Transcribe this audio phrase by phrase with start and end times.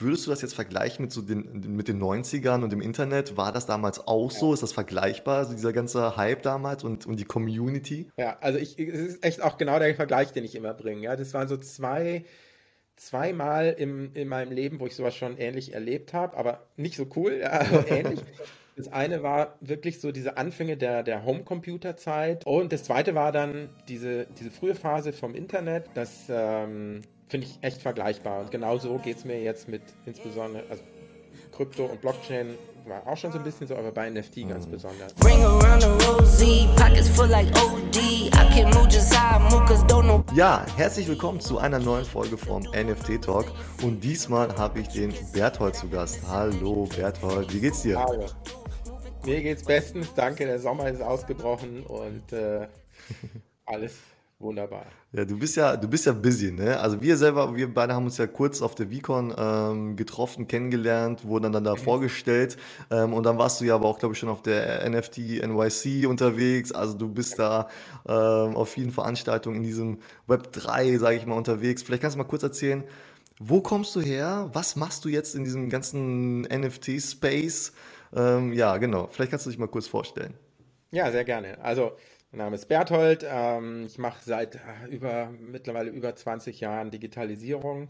[0.00, 3.36] Würdest du das jetzt vergleichen mit so den, mit den 90ern und dem Internet?
[3.36, 4.54] War das damals auch so?
[4.54, 8.10] Ist das vergleichbar, also dieser ganze Hype damals und, und die Community?
[8.16, 11.02] Ja, also ich, es ist echt auch genau der Vergleich, den ich immer bringe.
[11.02, 12.24] Ja, das waren so zwei,
[12.96, 17.06] zweimal im, in meinem Leben, wo ich sowas schon ähnlich erlebt habe, aber nicht so
[17.16, 18.20] cool, ja, aber ähnlich.
[18.76, 23.70] Das eine war wirklich so diese Anfänge der, der Homecomputer-Zeit und das zweite war dann
[23.88, 25.86] diese, diese frühe Phase vom Internet.
[25.94, 30.64] Das ähm, finde ich echt vergleichbar und genau so geht es mir jetzt mit insbesondere
[30.70, 30.82] also
[31.52, 32.54] Krypto und Blockchain
[32.86, 34.70] war auch schon so ein bisschen so, aber bei NFT ganz mhm.
[34.70, 35.14] besonders.
[40.34, 43.52] Ja, herzlich willkommen zu einer neuen Folge vom NFT Talk
[43.82, 46.20] und diesmal habe ich den Berthold zu Gast.
[46.26, 47.98] Hallo Berthold, wie geht's dir?
[47.98, 48.26] Hallo.
[49.24, 50.46] Mir geht's bestens, danke.
[50.46, 52.68] Der Sommer ist ausgebrochen und äh,
[53.66, 53.98] alles
[54.38, 54.86] wunderbar.
[55.12, 56.78] Ja, du bist ja, du bist ja busy, ne?
[56.78, 61.24] Also wir selber, wir beide haben uns ja kurz auf der VCon ähm, getroffen, kennengelernt,
[61.24, 61.78] wurden dann da mhm.
[61.78, 62.56] vorgestellt
[62.90, 66.06] ähm, und dann warst du ja aber auch, glaube ich, schon auf der NFT NYC
[66.08, 66.72] unterwegs.
[66.72, 67.68] Also du bist da
[68.06, 71.82] ähm, auf vielen Veranstaltungen in diesem Web 3, sage ich mal, unterwegs.
[71.82, 72.84] Vielleicht kannst du mal kurz erzählen,
[73.40, 74.50] wo kommst du her?
[74.52, 77.72] Was machst du jetzt in diesem ganzen NFT-Space?
[78.14, 79.08] Ähm, ja, genau.
[79.10, 80.34] Vielleicht kannst du dich mal kurz vorstellen.
[80.90, 81.58] Ja, sehr gerne.
[81.62, 81.92] Also,
[82.30, 83.24] mein Name ist Berthold.
[83.28, 87.88] Ähm, ich mache seit äh, über, mittlerweile über 20 Jahren Digitalisierung.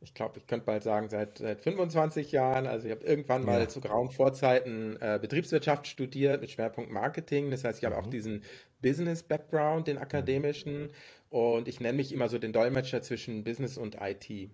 [0.00, 2.66] Ich glaube, ich könnte bald sagen, seit, seit 25 Jahren.
[2.66, 3.68] Also ich habe irgendwann mal ja.
[3.68, 7.50] zu grauen Vorzeiten äh, Betriebswirtschaft studiert mit Schwerpunkt Marketing.
[7.50, 8.02] Das heißt, ich habe mhm.
[8.02, 8.42] auch diesen
[8.80, 10.02] Business-Background, den mhm.
[10.02, 10.90] akademischen.
[11.30, 14.50] Und ich nenne mich immer so den Dolmetscher zwischen Business und IT.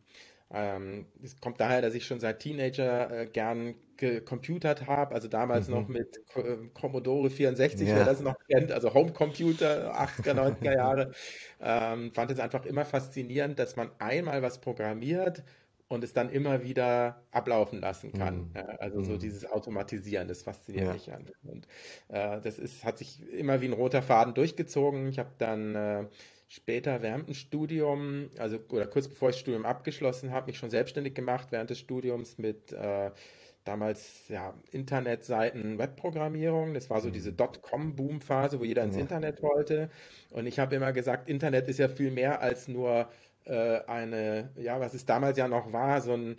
[0.54, 5.68] Ähm, es kommt daher, dass ich schon seit Teenager äh, gern gecomputert habe, also damals
[5.68, 5.74] mhm.
[5.74, 7.96] noch mit äh, Commodore 64, ja.
[7.96, 11.10] wer das noch kennt, also Homecomputer, 80er, 90er Jahre.
[11.60, 15.42] Ähm, fand es einfach immer faszinierend, dass man einmal was programmiert
[15.88, 18.36] und es dann immer wieder ablaufen lassen kann.
[18.36, 18.50] Mhm.
[18.54, 19.18] Ja, also so mhm.
[19.18, 20.92] dieses Automatisieren, das fasziniert ja.
[20.92, 21.26] mich an.
[21.42, 21.66] Und
[22.08, 25.08] äh, das ist, hat sich immer wie ein roter Faden durchgezogen.
[25.08, 26.04] Ich habe dann äh,
[26.48, 30.70] später während dem Studium, also oder kurz bevor ich das Studium abgeschlossen habe, mich schon
[30.70, 33.10] selbstständig gemacht während des Studiums mit äh,
[33.64, 36.74] damals ja Internetseiten, Webprogrammierung.
[36.74, 37.12] Das war so mhm.
[37.14, 39.02] diese Dotcom-Boom-Phase, wo jeder ins ja.
[39.02, 39.90] Internet wollte.
[40.30, 43.08] Und ich habe immer gesagt, Internet ist ja viel mehr als nur
[43.44, 46.36] äh, eine, ja, was es damals ja noch war, so ein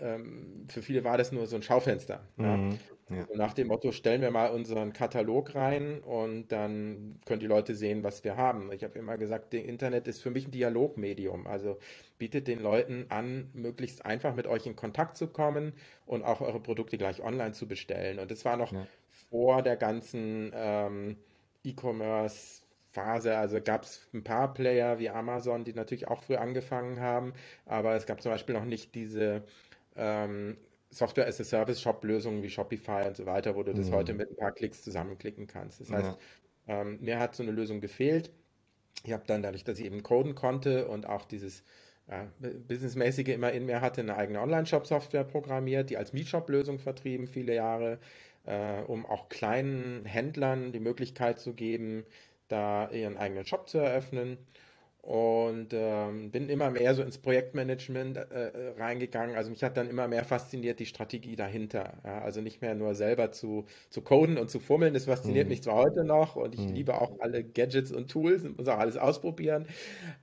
[0.00, 2.26] ähm, für viele war das nur so ein Schaufenster.
[2.38, 2.56] Ja.
[2.56, 2.78] Mhm.
[3.08, 3.24] Ja.
[3.24, 7.76] So nach dem Motto, stellen wir mal unseren Katalog rein und dann können die Leute
[7.76, 8.72] sehen, was wir haben.
[8.72, 11.46] Ich habe immer gesagt, das Internet ist für mich ein Dialogmedium.
[11.46, 11.78] Also
[12.18, 15.72] bietet den Leuten an, möglichst einfach mit euch in Kontakt zu kommen
[16.04, 18.18] und auch eure Produkte gleich online zu bestellen.
[18.18, 18.84] Und das war noch ja.
[19.30, 21.16] vor der ganzen ähm,
[21.62, 22.62] E-Commerce.
[22.90, 27.34] Phase, also gab es ein paar Player wie Amazon, die natürlich auch früh angefangen haben,
[27.66, 29.42] aber es gab zum Beispiel noch nicht diese
[29.96, 30.56] ähm,
[30.90, 33.94] Software as a Service Shop Lösungen wie Shopify und so weiter, wo du das mhm.
[33.94, 35.80] heute mit ein paar Klicks zusammenklicken kannst.
[35.80, 36.16] Das heißt,
[36.68, 36.80] ja.
[36.80, 38.30] ähm, mir hat so eine Lösung gefehlt.
[39.04, 41.64] Ich habe dann dadurch, dass ich eben coden konnte und auch dieses
[42.08, 42.26] ja,
[42.68, 47.98] Businessmäßige immer in mir hatte, eine eigene Online-Shop-Software programmiert, die als Meetshop-Lösung vertrieben, viele Jahre,
[48.44, 52.04] äh, um auch kleinen Händlern die Möglichkeit zu geben,
[52.48, 54.38] da ihren eigenen Shop zu eröffnen
[55.06, 59.36] und ähm, bin immer mehr so ins Projektmanagement äh, äh, reingegangen.
[59.36, 61.92] Also mich hat dann immer mehr fasziniert die Strategie dahinter.
[62.04, 62.22] Ja?
[62.22, 65.50] Also nicht mehr nur selber zu, zu coden und zu fummeln, das fasziniert mhm.
[65.50, 66.74] mich zwar heute noch und ich mhm.
[66.74, 69.66] liebe auch alle Gadgets und Tools und muss auch alles ausprobieren,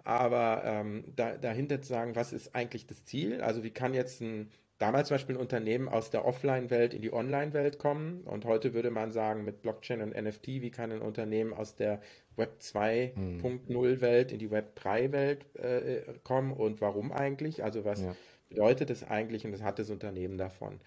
[0.03, 3.39] aber ähm, da, dahinter zu sagen, was ist eigentlich das Ziel?
[3.39, 4.49] Also wie kann jetzt ein
[4.83, 8.21] damals zum Beispiel ein Unternehmen aus der Offline-Welt in die Online-Welt kommen.
[8.25, 12.01] Und heute würde man sagen, mit Blockchain und NFT, wie kann ein Unternehmen aus der
[12.35, 17.63] Web 2.0-Welt in die Web 3-Welt äh, kommen und warum eigentlich?
[17.63, 18.13] Also was ja.
[18.49, 20.81] bedeutet das eigentlich und was hat das Unternehmen davon?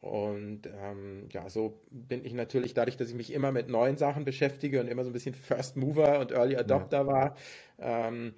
[0.00, 4.24] Und ähm, ja, so bin ich natürlich, dadurch, dass ich mich immer mit neuen Sachen
[4.24, 7.06] beschäftige und immer so ein bisschen First Mover und Early Adopter ja.
[7.06, 7.36] war,
[7.80, 8.34] ähm,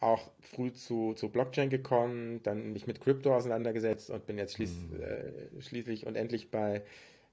[0.00, 4.72] auch früh zu, zu Blockchain gekommen, dann mich mit Krypto auseinandergesetzt und bin jetzt schließ,
[4.90, 5.02] mhm.
[5.02, 6.84] äh, schließlich und endlich bei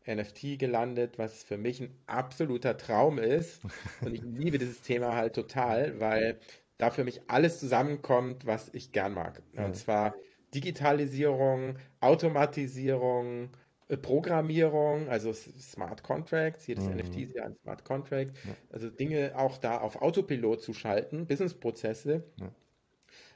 [0.07, 3.61] NFT gelandet, was für mich ein absoluter Traum ist.
[4.01, 6.39] Und ich liebe dieses Thema halt total, weil
[6.77, 9.41] da für mich alles zusammenkommt, was ich gern mag.
[9.55, 9.73] Und mhm.
[9.73, 10.13] zwar
[10.53, 13.49] Digitalisierung, Automatisierung,
[13.87, 16.97] äh, Programmierung, also Smart Contracts, jedes mhm.
[16.97, 18.55] NFT ist ja ein Smart Contract, ja.
[18.71, 22.51] also Dinge auch da auf Autopilot zu schalten, Businessprozesse, ja.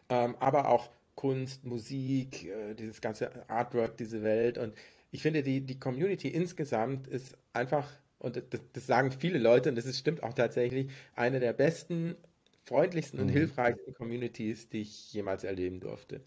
[0.10, 4.74] Ähm, aber auch Kunst, Musik, äh, dieses ganze Artwork, diese Welt und
[5.12, 7.90] ich finde, die, die Community insgesamt ist einfach,
[8.20, 12.16] und das, das sagen viele Leute, und das ist, stimmt auch tatsächlich, eine der besten,
[12.64, 13.32] freundlichsten und mhm.
[13.32, 16.22] hilfreichsten Communities, die ich jemals erleben durfte.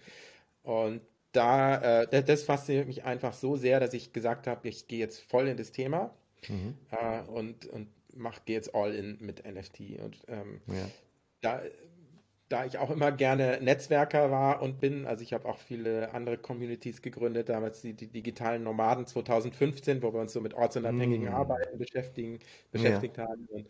[0.62, 1.00] Und
[1.32, 5.20] da, äh, das fasziniert mich einfach so sehr, dass ich gesagt habe, ich gehe jetzt
[5.20, 6.14] voll in das Thema
[6.49, 6.76] mhm.
[6.90, 10.00] äh, und, und mach, gehe jetzt all in mit NFT.
[10.02, 10.90] Und ähm, ja.
[11.40, 11.62] da,
[12.52, 16.37] da ich auch immer gerne Netzwerker war und bin, also ich habe auch viele andere
[16.37, 21.34] Communities gegründet, damals die, die, digitalen Nomaden 2015, wo wir uns so mit ortsunabhängigen mm.
[21.34, 22.40] Arbeiten beschäftigen,
[22.70, 23.26] beschäftigt ja.
[23.26, 23.49] haben.
[23.50, 23.66] Und,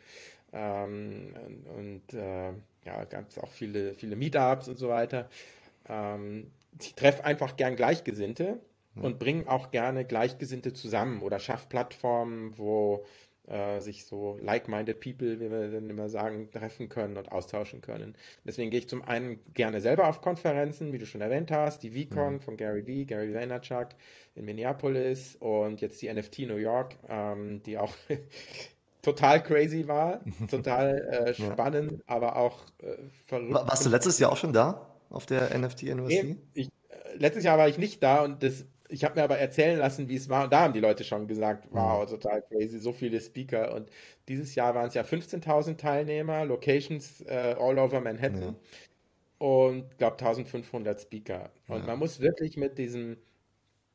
[0.52, 2.52] ähm, und, und äh,
[2.84, 5.28] ja, gab es auch viele, viele Meetups und so weiter.
[5.88, 6.50] Ähm,
[6.80, 8.58] ich treffe einfach gern Gleichgesinnte
[8.96, 9.02] ja.
[9.02, 13.04] und bringe auch gerne Gleichgesinnte zusammen oder schaffe Plattformen, wo
[13.48, 18.14] äh, sich so like-minded people, wie wir dann immer sagen, treffen können und austauschen können.
[18.44, 21.90] Deswegen gehe ich zum einen gerne selber auf Konferenzen, wie du schon erwähnt hast, die
[21.90, 22.40] VCon mhm.
[22.40, 23.88] von Gary Vee, Gary Vaynerchuk
[24.34, 27.92] in Minneapolis und jetzt die NFT New York, ähm, die auch
[29.02, 31.98] total crazy war, total äh, spannend, ja.
[32.06, 32.96] aber auch äh,
[33.26, 33.54] verrückt.
[33.54, 35.82] Warst du letztes Jahr auch schon da auf der NFT?
[35.82, 39.38] Nee, ich, äh, letztes Jahr war ich nicht da und das ich habe mir aber
[39.38, 40.44] erzählen lassen, wie es war.
[40.44, 43.74] Und da haben die Leute schon gesagt, wow, total crazy, so viele Speaker.
[43.74, 43.88] Und
[44.28, 48.42] dieses Jahr waren es ja 15.000 Teilnehmer, Locations äh, all over Manhattan.
[48.42, 48.54] Ja.
[49.38, 51.50] Und ich glaube 1500 Speaker.
[51.68, 51.86] Und ja.
[51.86, 53.16] man muss wirklich mit diesem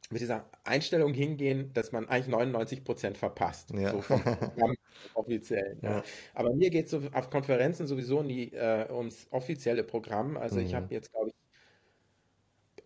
[0.09, 3.71] mit dieser Einstellung hingehen, dass man eigentlich 99 Prozent verpasst.
[3.73, 3.91] Ja.
[3.91, 4.21] So vom
[5.13, 5.77] offiziell.
[5.81, 6.01] Ja.
[6.33, 10.37] Aber mir geht es so auf Konferenzen sowieso nie äh, ums offizielle Programm.
[10.37, 10.65] Also mhm.
[10.65, 11.35] ich habe jetzt, glaube ich,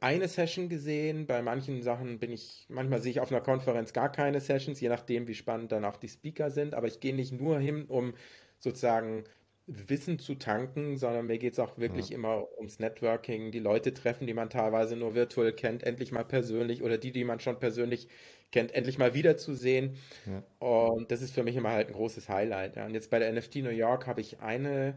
[0.01, 1.27] eine Session gesehen.
[1.27, 4.89] Bei manchen Sachen bin ich, manchmal sehe ich auf einer Konferenz gar keine Sessions, je
[4.89, 6.73] nachdem, wie spannend dann auch die Speaker sind.
[6.73, 8.13] Aber ich gehe nicht nur hin, um
[8.59, 9.23] sozusagen
[9.67, 12.15] Wissen zu tanken, sondern mir geht es auch wirklich ja.
[12.15, 16.81] immer ums Networking, die Leute treffen, die man teilweise nur virtuell kennt, endlich mal persönlich
[16.81, 18.07] oder die, die man schon persönlich
[18.51, 19.95] kennt, endlich mal wiederzusehen.
[20.25, 20.43] Ja.
[20.59, 22.75] Und das ist für mich immer halt ein großes Highlight.
[22.75, 22.87] Ja.
[22.87, 24.95] Und jetzt bei der NFT New York habe ich eine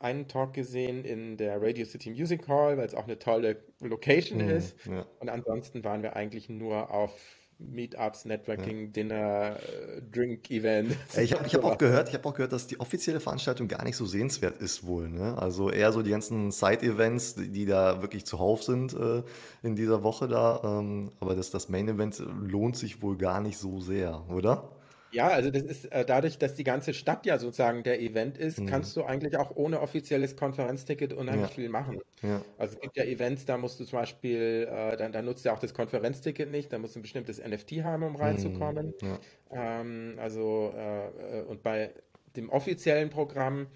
[0.00, 4.42] einen Talk gesehen in der Radio City Music Hall, weil es auch eine tolle Location
[4.42, 4.74] mhm, ist.
[4.86, 5.06] Ja.
[5.20, 7.12] Und ansonsten waren wir eigentlich nur auf
[7.58, 8.86] Meetups, Networking, ja.
[8.86, 10.96] Dinner, äh, Drink-Event.
[11.18, 13.84] Ich habe ich hab auch gehört, ich habe auch gehört, dass die offizielle Veranstaltung gar
[13.84, 15.10] nicht so sehenswert ist wohl.
[15.10, 15.36] Ne?
[15.36, 19.22] Also eher so die ganzen Side-Events, die, die, da wirklich zuhauf sind äh,
[19.62, 20.62] in dieser Woche da.
[20.64, 24.70] Ähm, aber das, das Main-Event lohnt sich wohl gar nicht so sehr, oder?
[25.12, 28.60] Ja, also das ist äh, dadurch, dass die ganze Stadt ja sozusagen der Event ist,
[28.60, 28.66] mhm.
[28.66, 31.54] kannst du eigentlich auch ohne offizielles Konferenzticket unheimlich ja.
[31.54, 32.00] viel machen.
[32.22, 32.42] Ja.
[32.58, 35.52] Also es gibt ja Events, da musst du zum Beispiel, äh, dann, dann nutzt du
[35.52, 38.94] auch das Konferenzticket nicht, da musst du ein bestimmtes NFT haben, um reinzukommen.
[39.00, 39.18] Mhm.
[39.52, 39.80] Ja.
[39.80, 41.90] Ähm, also äh, äh, und bei
[42.36, 43.66] dem offiziellen Programm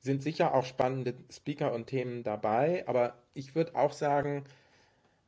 [0.00, 4.44] sind sicher auch spannende Speaker und Themen dabei, aber ich würde auch sagen,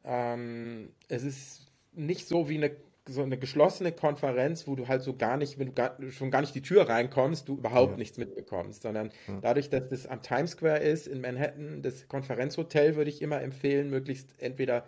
[0.05, 2.77] ähm, es ist nicht so wie eine
[3.09, 6.41] so eine geschlossene Konferenz, wo du halt so gar nicht, wenn du gar, schon gar
[6.41, 7.99] nicht die Tür reinkommst, du überhaupt ja.
[7.99, 9.39] nichts mitbekommst, sondern ja.
[9.41, 13.91] dadurch, dass das am Times Square ist in Manhattan, das Konferenzhotel würde ich immer empfehlen,
[13.91, 14.85] möglichst entweder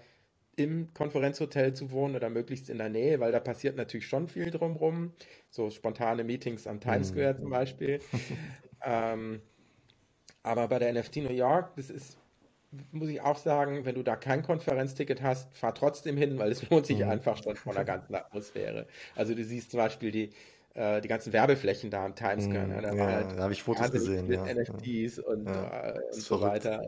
[0.57, 4.51] im Konferenzhotel zu wohnen oder möglichst in der Nähe, weil da passiert natürlich schon viel
[4.51, 5.13] drumherum.
[5.51, 7.15] So spontane Meetings am Times mhm.
[7.15, 7.39] Square mhm.
[7.39, 8.01] zum Beispiel.
[8.85, 9.41] ähm,
[10.43, 12.18] aber bei der NFT New York, das ist
[12.93, 16.63] muss ich auch sagen, wenn du da kein Konferenzticket hast, fahr trotzdem hin, weil es
[16.71, 17.11] lohnt sich mhm.
[17.11, 18.87] einfach schon von der ganzen Atmosphäre.
[19.15, 20.33] Also du siehst zum Beispiel die,
[20.75, 22.69] äh, die ganzen Werbeflächen da am Times Square.
[22.69, 22.83] Ne?
[22.83, 24.31] Da, ja, halt da habe ich Fotos gesehen.
[24.31, 24.45] Ja.
[24.45, 25.91] NFTs und, ja.
[25.91, 26.87] äh, und so weiter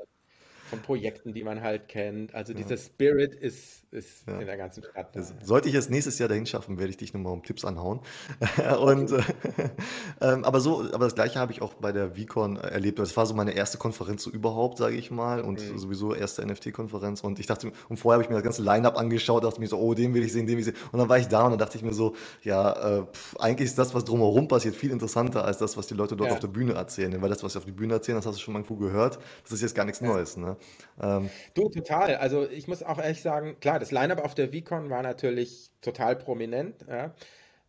[0.69, 2.35] von Projekten, die man halt kennt.
[2.35, 4.39] Also dieser Spirit ist, ist ja.
[4.39, 5.15] in der ganzen Stadt.
[5.15, 5.23] Da.
[5.43, 8.01] Sollte ich es nächstes Jahr dahin schaffen, werde ich dich nochmal um Tipps anhauen.
[8.81, 9.23] und, äh,
[10.21, 12.99] ähm, aber so, aber das gleiche habe ich auch bei der VCon erlebt.
[12.99, 15.79] Das war so meine erste Konferenz so überhaupt, sage ich mal, und mhm.
[15.79, 17.23] sowieso erste NFT-Konferenz.
[17.23, 19.79] Und ich dachte, und vorher habe ich mir das ganze Line-Up angeschaut, dachte mir so,
[19.79, 20.77] oh, den will ich sehen, den will ich sehen.
[20.93, 23.71] Und dann war ich da und dann dachte ich mir so, ja, äh, pff, eigentlich
[23.71, 26.35] ist das, was drumherum passiert, viel interessanter als das, was die Leute dort ja.
[26.35, 27.21] auf der Bühne erzählen.
[27.21, 29.19] Weil das, was sie auf der Bühne erzählen, das hast du schon mal irgendwo gehört.
[29.43, 30.07] Das ist jetzt gar nichts ja.
[30.07, 30.37] Neues.
[30.37, 30.57] Ne?
[31.03, 32.17] Ähm, Du, total.
[32.17, 36.17] Also ich muss auch ehrlich sagen, klar, das Line-Up auf der VCon war natürlich total
[36.17, 37.15] prominent, ja?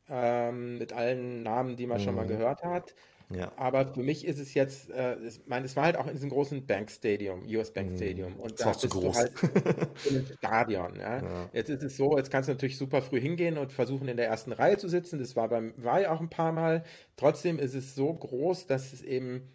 [0.10, 2.30] ähm, mit allen Namen, die man schon mal mhm.
[2.30, 2.94] gehört hat.
[3.36, 3.52] Ja.
[3.56, 6.30] Aber für mich ist es jetzt, äh, ich meine, es war halt auch in diesem
[6.30, 7.98] großen Bank Stadium, US Bank mhm.
[7.98, 8.36] Stadium.
[8.36, 9.04] Und das da bist groß.
[9.04, 9.32] du halt
[10.10, 10.96] in einem Stadion.
[11.00, 11.22] Ja?
[11.22, 11.50] Ja.
[11.54, 14.28] Jetzt ist es so, jetzt kannst du natürlich super früh hingehen und versuchen, in der
[14.28, 15.20] ersten Reihe zu sitzen.
[15.20, 16.84] Das war beim war ja auch ein paar Mal.
[17.16, 19.48] Trotzdem ist es so groß, dass es eben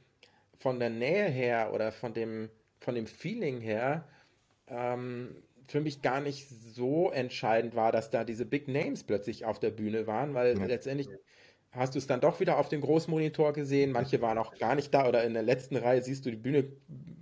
[0.59, 2.49] von der Nähe her oder von dem
[2.81, 4.05] von dem Feeling her
[4.69, 5.37] ähm,
[5.69, 9.71] für mich gar nicht so entscheidend war, dass da diese Big Names plötzlich auf der
[9.71, 10.65] Bühne waren, weil ja.
[10.65, 11.09] letztendlich
[11.77, 13.93] hast du es dann doch wieder auf dem Großmonitor gesehen.
[13.93, 16.65] Manche waren auch gar nicht da oder in der letzten Reihe siehst du die Bühne,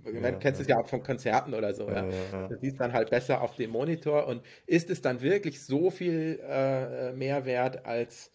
[0.05, 0.77] ja, kennst es ja.
[0.77, 1.89] ja auch von Konzerten oder so.
[1.89, 2.47] Ja, ja.
[2.47, 6.39] Du siehst dann halt besser auf dem Monitor und ist es dann wirklich so viel
[6.47, 8.31] äh, mehr wert als,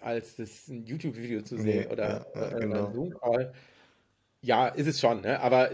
[0.00, 2.86] als das ein YouTube-Video zu sehen nee, oder äh, genau.
[2.86, 3.52] ein Zoom-Call?
[4.40, 5.40] Ja, ist es schon, ne?
[5.40, 5.70] aber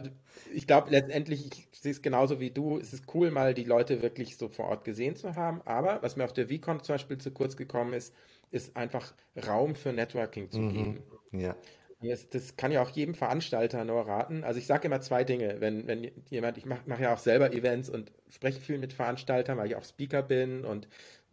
[0.55, 4.03] ich glaube letztendlich, ich sehe es genauso wie du, es ist cool, mal die Leute
[4.03, 7.19] wirklich so vor Ort gesehen zu haben, aber was mir auf der VCon zum Beispiel
[7.19, 8.15] zu kurz gekommen ist,
[8.51, 9.15] ist einfach
[9.47, 10.65] Raum für Networking zu Mhm.
[10.67, 11.05] geben.
[11.33, 11.57] Ja.
[12.01, 14.45] Das, das kann ja auch jedem Veranstalter nur raten.
[14.45, 17.53] Also ich sage immer zwei Dinge, wenn, wenn jemand, ich mache mach ja auch selber
[17.53, 20.89] Events und spreche viel mit Veranstaltern, weil ich auch Speaker bin und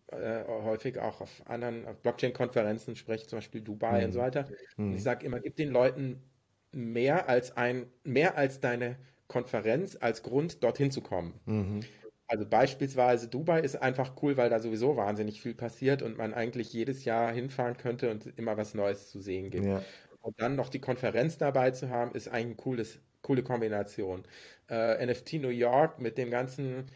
[0.07, 4.21] äh, häufig auch auf anderen Blockchain-Konferenzen spreche, zum Beispiel Dubai und so Mhm.
[4.21, 4.51] weiter.
[4.87, 5.03] Und ich Mhm.
[5.03, 6.31] sage immer, gib den Leuten
[6.73, 8.97] mehr als ein, mehr als deine
[9.31, 11.39] Konferenz als Grund, dorthin zu kommen.
[11.45, 11.79] Mhm.
[12.27, 16.73] Also beispielsweise Dubai ist einfach cool, weil da sowieso wahnsinnig viel passiert und man eigentlich
[16.73, 19.65] jedes Jahr hinfahren könnte und immer was Neues zu sehen gibt.
[19.65, 19.81] Ja.
[20.21, 24.23] Und dann noch die Konferenz dabei zu haben, ist eigentlich eine cooles, coole Kombination.
[24.69, 26.87] Äh, NFT New York mit dem ganzen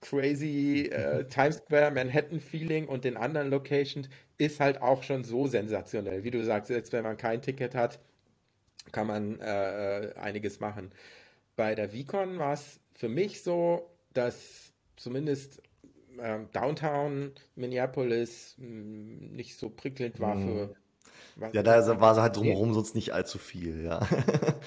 [0.00, 4.08] crazy äh, Times Square, Manhattan-Feeling und den anderen Locations
[4.38, 6.24] ist halt auch schon so sensationell.
[6.24, 7.98] Wie du sagst, jetzt wenn man kein Ticket hat,
[8.92, 10.92] kann man äh, einiges machen.
[11.58, 15.62] Bei der VCon war es für mich so, dass zumindest
[16.20, 18.66] ähm, Downtown Minneapolis mh,
[19.36, 20.38] nicht so prickelnd war Mhm.
[20.38, 20.74] für
[21.36, 22.36] was, Ja, da war halt sehen.
[22.36, 24.00] drumherum sonst nicht allzu viel, ja.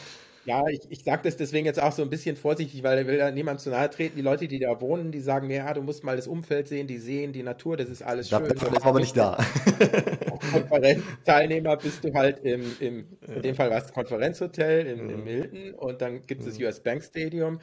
[0.43, 3.17] Ja, ich, ich sage das deswegen jetzt auch so ein bisschen vorsichtig, weil er will
[3.19, 4.15] da niemand zu nahe treten.
[4.15, 6.87] Die Leute, die da wohnen, die sagen mir, ja, du musst mal das Umfeld sehen,
[6.87, 8.49] die sehen die Natur, das ist alles schön.
[8.51, 9.37] Und war das aber nicht da.
[10.51, 13.41] Konferenzteilnehmer bist du halt im, im in Ja.
[13.41, 15.25] dem Fall war es Konferenzhotel im, im Mhm.
[15.25, 16.65] Hilton und dann gibt es das Mhm.
[16.65, 17.59] US Bank Stadium.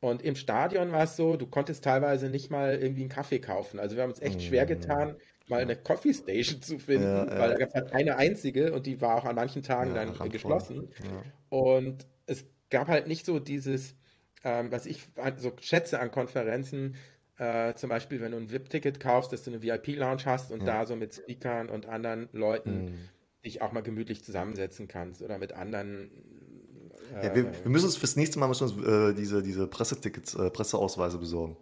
[0.00, 3.78] Und im Stadion war es so, du konntest teilweise nicht mal irgendwie einen Kaffee kaufen.
[3.78, 4.68] Also wir haben uns echt schwer Mhm.
[4.68, 5.62] getan, mal Ja.
[5.62, 7.58] eine Coffee Station zu Ja, finden, weil da ja.
[7.58, 10.30] gab es halt keine einzige und die war auch an manchen Tagen Ja, dann randvoll.
[10.30, 10.90] geschlossen.
[10.98, 11.24] Ja.
[11.50, 13.94] Und es gab halt nicht so dieses,
[14.44, 15.08] ähm, was ich
[15.38, 16.94] so schätze an Konferenzen,
[17.38, 20.66] äh, zum Beispiel, wenn du ein VIP-Ticket kaufst, dass du eine VIP-Lounge hast und Ja.
[20.66, 23.08] da so mit Speakern und anderen Leuten Mhm.
[23.44, 26.10] dich auch mal gemütlich zusammensetzen kannst oder mit anderen.
[27.12, 30.34] Ja, wir, Äh, wir müssen uns fürs nächste Mal müssen uns, äh, diese, diese Pressetickets,
[30.34, 31.56] äh, Presseausweise besorgen.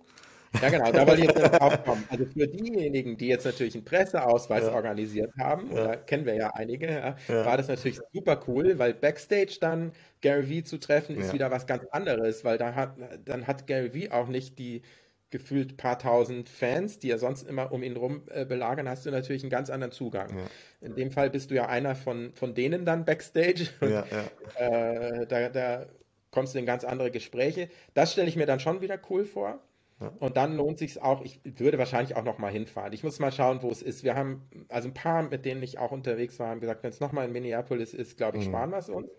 [0.63, 2.05] Ja, genau, da wollte ich jetzt drauf kommen.
[2.09, 6.51] Also für diejenigen, die jetzt natürlich einen Presseausweis Ja, organisiert haben, ja, kennen wir ja
[6.55, 11.17] einige, ja, ja, war das natürlich super cool, weil Backstage dann Gary Vee zu treffen,
[11.17, 11.33] ist ja.
[11.35, 14.83] wieder was ganz anderes, weil da hat, dann hat Gary Vee auch nicht die
[15.31, 19.11] gefühlt paar tausend Fans, die er sonst immer um ihn rum äh, belagern, hast du
[19.11, 20.31] natürlich einen ganz anderen Zugang.
[20.37, 20.45] Ja,
[20.81, 24.31] In dem Fall bist du ja einer von, von denen dann Backstage und ja, ja.
[25.21, 25.87] äh, da, da
[26.31, 27.69] kommst du in ganz andere Gespräche.
[27.95, 29.61] Das stelle ich mir dann schon wieder cool vor.
[30.01, 30.13] Ja.
[30.21, 32.93] Und dann lohnt sich auch, ich würde wahrscheinlich auch noch mal hinfahren.
[32.93, 34.05] Ich muss mal schauen, wo es ist.
[34.05, 37.01] Wir haben, also ein paar, mit denen ich auch unterwegs war, haben gesagt, wenn es
[37.01, 38.51] nochmal in Minneapolis ist, glaube ich, Mhm.
[38.51, 39.11] sparen wir es uns.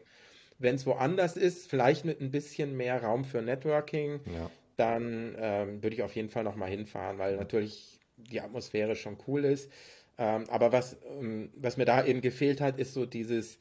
[0.58, 4.50] Wenn es woanders ist, vielleicht mit ein bisschen mehr Raum für Networking, Ja.
[4.78, 9.18] dann ähm, würde ich auf jeden Fall noch mal hinfahren, weil natürlich die Atmosphäre schon
[9.28, 9.72] cool ist.
[10.18, 13.60] Ähm, aber was, ähm, was mir da eben gefehlt hat, ist so dieses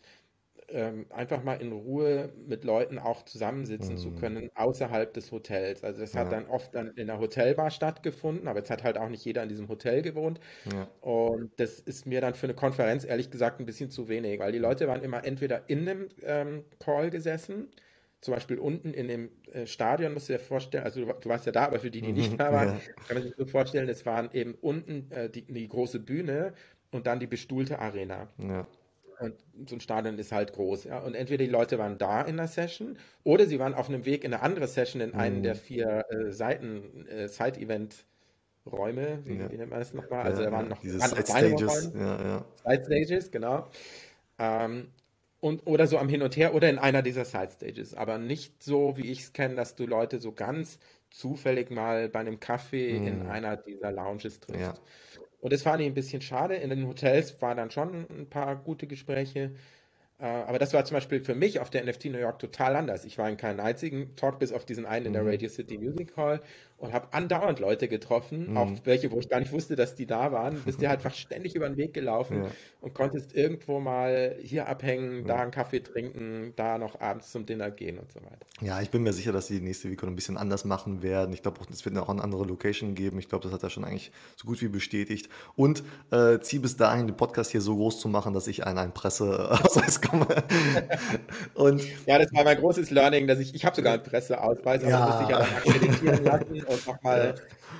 [0.71, 4.15] ähm, einfach mal in Ruhe mit Leuten auch zusammensitzen zu Mhm.
[4.15, 5.85] können außerhalb des Hotels.
[5.85, 8.99] Also das hat Ja, dann oft dann in der Hotelbar stattgefunden, aber jetzt hat halt
[8.99, 10.41] auch nicht jeder in diesem Hotel gewohnt.
[10.65, 10.89] ja.
[11.01, 14.53] Und das ist mir dann für eine Konferenz ehrlich gesagt ein bisschen zu wenig, weil
[14.53, 17.71] die Leute waren immer entweder in einem ähm, Call gesessen,
[18.21, 21.47] zum Beispiel unten in dem äh, Stadion, musst du dir vorstellen, also du, du warst
[21.47, 22.41] ja da, aber für die, die nicht Mhm.
[22.41, 22.81] da waren, Ja.
[23.07, 26.55] kann man sich so vorstellen, es waren eben unten äh, die, die große Bühne
[26.91, 28.29] und dann die bestuhlte Arena.
[28.39, 28.69] Ja.
[29.21, 29.35] Und
[29.69, 30.99] so ein Stadion ist halt groß, ja.
[31.01, 34.23] Und entweder die Leute waren da in der Session oder sie waren auf einem Weg
[34.25, 35.57] in eine andere Session in einen der Mhm.
[35.57, 39.27] vier äh, Seiten, äh, Side-Event-Räume.
[39.27, 39.51] Wie, Ja.
[39.51, 40.25] wie nennt man das nochmal?
[40.25, 41.93] Also Ja, da waren noch, Diese Side Stages.
[41.95, 42.47] Räume, Ja.
[42.65, 43.71] Side Stages, genau.
[44.39, 44.93] Ähm,
[45.41, 47.95] und, oder so am Hin und Her oder in einer dieser Side Stages.
[47.95, 50.79] Aber nicht so, wie ich es kenne, dass du Leute so ganz
[51.11, 53.27] zufällig mal bei einem Kaffee in Mhm.
[53.27, 54.83] einer dieser Lounges triffst.
[55.41, 56.57] Und das fand ich ein bisschen schade.
[56.57, 59.53] In den Hotels waren dann schon ein paar gute Gespräche.
[60.21, 63.05] Äh, aber das war zum Beispiel für mich auf der NFT New York total anders.
[63.05, 65.29] Ich war in keinem einzigen Talk, bis auf diesen einen in der Mhm.
[65.31, 66.41] Radio City Music Hall
[66.79, 68.81] und habe andauernd Leute getroffen, auch Mhm.
[68.85, 70.61] welche, wo ich gar nicht wusste, dass die da waren.
[70.65, 72.51] Bist dir halt einfach ständig über den Weg gelaufen Ja.
[72.81, 75.43] und konntest irgendwo mal hier abhängen, da Ja.
[75.43, 78.39] einen Kaffee trinken, da noch abends zum Dinner gehen und so weiter.
[78.61, 81.33] Ja, ich bin mir sicher, dass sie die nächste Vicon ein bisschen anders machen werden.
[81.35, 83.19] Ich glaube, auch, es wird auch eine andere Location geben.
[83.19, 85.29] Ich glaube, das hat er schon eigentlich so gut wie bestätigt.
[85.57, 85.83] Und
[86.13, 88.93] äh, zieh bis dahin, den Podcast hier so groß zu machen, dass ich an einen
[88.93, 90.27] Presseausweis komme.
[91.55, 95.07] Und Ja, das war mein großes Learning, dass ich, ich habe sogar einen Presseausweis, aber
[95.07, 97.35] musste ich ja ja, dann akkreditieren lassen und nochmal,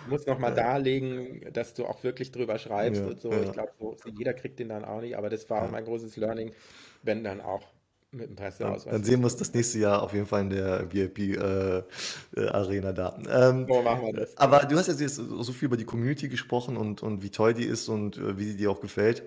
[0.07, 3.43] muss nochmal darlegen, dass du auch wirklich drüber schreibst und so.
[3.43, 5.69] Ich glaube, so, jeder kriegt den dann auch nicht, aber das war ja.
[5.69, 6.53] mein großes Learning,
[7.03, 7.63] wenn dann auch
[8.11, 10.51] mit dem Dann, dann Presseausweis sehen wir uns das nächste Jahr auf jeden Fall in
[10.51, 13.19] der VIP-Arena da.
[13.29, 16.29] Ähm, So machen wir das, aber du hast jetzt so so viel über die Community
[16.29, 19.23] gesprochen und, und wie toll die ist und äh, wie sie dir auch gefällt.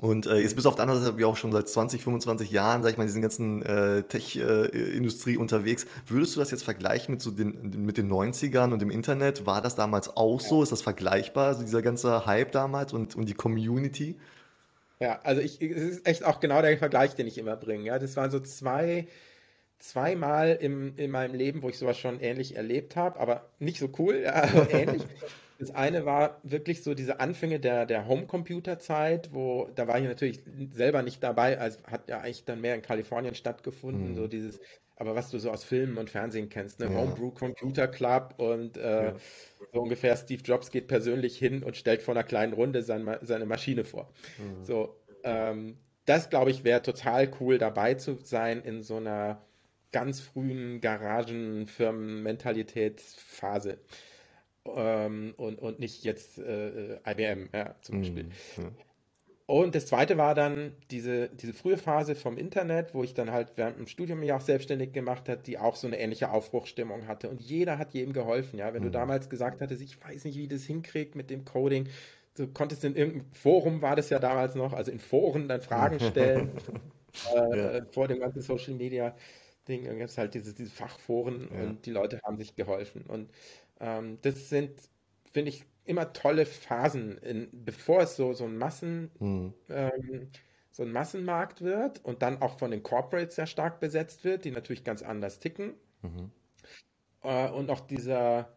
[0.00, 2.50] Und äh, jetzt bist du auf der anderen Seite wie auch schon seit 20, 25
[2.50, 5.86] Jahren, sag ich mal, in diesen ganzen äh, Tech-Industrie unterwegs.
[6.06, 9.46] Würdest du das jetzt vergleichen mit so den, mit den 90ern und dem Internet?
[9.46, 10.62] War das damals auch so?
[10.62, 14.16] Ist das vergleichbar, also dieser ganze Hype damals und, und die Community?
[14.98, 17.84] Ja, also ich, es ist echt auch genau der Vergleich, den ich immer bringe.
[17.84, 19.06] Ja, das waren so zwei,
[19.78, 23.88] zweimal im, in meinem Leben, wo ich sowas schon ähnlich erlebt habe, aber nicht so
[23.98, 25.02] cool, ja, aber ähnlich.
[25.58, 30.42] Das eine war wirklich so diese Anfänge der, der Homecomputer-Zeit, wo da war ich natürlich
[30.72, 34.16] selber nicht dabei, also hat ja eigentlich dann mehr in Kalifornien stattgefunden, mhm.
[34.16, 34.60] so dieses,
[34.96, 36.86] aber was du so aus Filmen und Fernsehen kennst, ne?
[36.86, 36.94] Ja.
[36.94, 39.14] Homebrew Computer Club und äh, ja.
[39.72, 43.46] so ungefähr Steve Jobs geht persönlich hin und stellt vor einer kleinen Runde sein, seine
[43.46, 44.10] Maschine vor.
[44.38, 44.64] Mhm.
[44.64, 49.40] So, ähm, das glaube ich wäre total cool dabei zu sein in so einer
[49.92, 53.78] ganz frühen Garagenfirmen-Mentalitätsphase
[54.66, 58.24] ähm, und, und nicht jetzt äh, IBM ja, zum Beispiel.
[58.56, 58.74] Mhm.
[59.46, 63.48] Und das zweite war dann diese, diese frühe Phase vom Internet, wo ich dann halt
[63.56, 67.28] während dem Studium mich auch selbstständig gemacht hat, die auch so eine ähnliche Aufbruchstimmung hatte.
[67.28, 68.72] Und jeder hat jedem geholfen, ja.
[68.72, 68.86] Wenn mhm.
[68.86, 71.88] du damals gesagt hattest, ich weiß nicht, wie das hinkriegt mit dem Coding,
[72.36, 76.00] du konntest in irgendeinem Forum war das ja damals noch, also in Foren dann Fragen
[76.00, 76.52] stellen
[77.36, 77.84] äh, ja.
[77.92, 79.14] vor dem ganzen Social Media
[79.64, 79.84] Ding.
[79.84, 81.62] Dann gab es halt diese, diese Fachforen ja.
[81.62, 83.02] und die Leute haben sich geholfen.
[83.06, 83.30] Und
[83.80, 84.72] ähm, das sind,
[85.32, 89.54] finde ich, immer tolle Phasen, in, bevor es so, so ein Massen, mhm.
[89.68, 90.30] ähm,
[90.72, 94.50] so ein Massenmarkt wird und dann auch von den Corporates sehr stark besetzt wird, die
[94.50, 95.74] natürlich ganz anders ticken.
[96.02, 96.30] Mhm.
[97.22, 98.48] Äh, und auch dieser,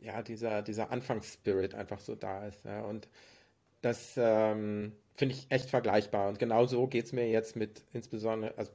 [0.00, 2.64] ja, dieser, dieser Anfangsspirit einfach so da ist.
[2.64, 2.82] Ja.
[2.82, 3.08] Und
[3.80, 6.28] das ähm, finde ich echt vergleichbar.
[6.28, 8.72] Und genau so geht es mir jetzt mit insbesondere, also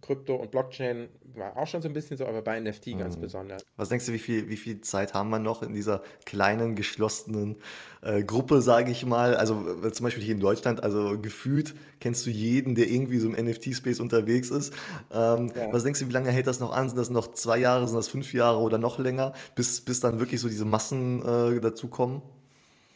[0.00, 3.20] Krypto und Blockchain war auch schon so ein bisschen so, aber bei NFT ganz mhm.
[3.20, 3.64] besonders.
[3.76, 7.56] Was denkst du, wie viel, wie viel Zeit haben wir noch in dieser kleinen, geschlossenen
[8.02, 9.36] äh, Gruppe, sage ich mal?
[9.36, 13.28] Also äh, zum Beispiel hier in Deutschland, also gefühlt kennst du jeden, der irgendwie so
[13.28, 14.72] im NFT-Space unterwegs ist.
[15.12, 15.72] Ähm, ja.
[15.72, 16.88] Was denkst du, wie lange hält das noch an?
[16.88, 20.18] Sind das noch zwei Jahre, sind das fünf Jahre oder noch länger, bis, bis dann
[20.18, 22.22] wirklich so diese Massen äh, dazukommen?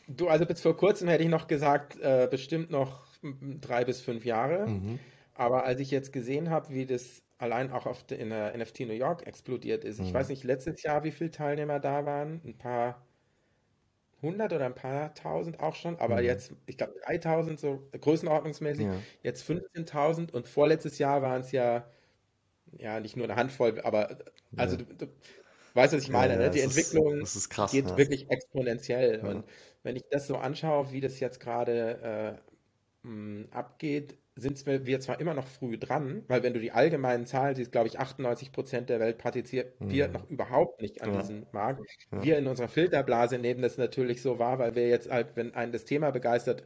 [0.08, 3.02] Du, also bis vor kurzem hätte ich noch gesagt, äh, bestimmt noch
[3.60, 4.66] drei bis fünf Jahre.
[4.66, 4.98] Mhm.
[5.34, 8.80] Aber als ich jetzt gesehen habe, wie das allein auch auf de, in der NFT
[8.80, 10.06] New York explodiert ist, mhm.
[10.06, 13.04] ich weiß nicht, letztes Jahr, wie viele Teilnehmer da waren, ein paar
[14.22, 16.24] hundert oder ein paar tausend auch schon, aber mhm.
[16.24, 18.94] jetzt, ich glaube, 3000 so größenordnungsmäßig, ja.
[19.22, 21.84] jetzt 15.000 und vorletztes Jahr waren es ja,
[22.78, 24.18] ja, nicht nur eine Handvoll, aber
[24.56, 24.82] also ja.
[24.82, 25.12] du, du,
[25.74, 26.50] weißt, was ich meine, ja, ne?
[26.50, 29.44] die Entwicklung ist, krass, geht wirklich exponentiell und
[29.82, 32.38] wenn ich das so anschaue, wie das jetzt gerade
[33.04, 37.54] äh, abgeht, sind wir zwar immer noch früh dran, weil wenn du die allgemeinen Zahlen
[37.54, 40.12] siehst, glaube ich, 98 Prozent der Welt partizipiert mhm.
[40.12, 41.20] noch überhaupt nicht an ja.
[41.20, 41.82] diesem Markt.
[42.10, 42.22] Ja.
[42.22, 45.72] Wir in unserer Filterblase nehmen das natürlich so wahr, weil wir jetzt halt, wenn einen
[45.72, 46.64] das Thema begeistert,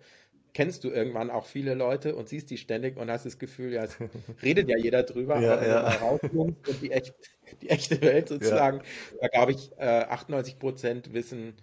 [0.54, 3.84] kennst du irgendwann auch viele Leute und siehst die ständig und hast das Gefühl, ja,
[3.84, 3.98] es
[4.42, 5.74] redet ja jeder drüber, ja, aber ja.
[5.74, 7.14] wenn du mal rauskommst und die, echt,
[7.62, 8.80] die echte Welt sozusagen,
[9.20, 11.54] da glaube ich, äh, 98 Prozent wissen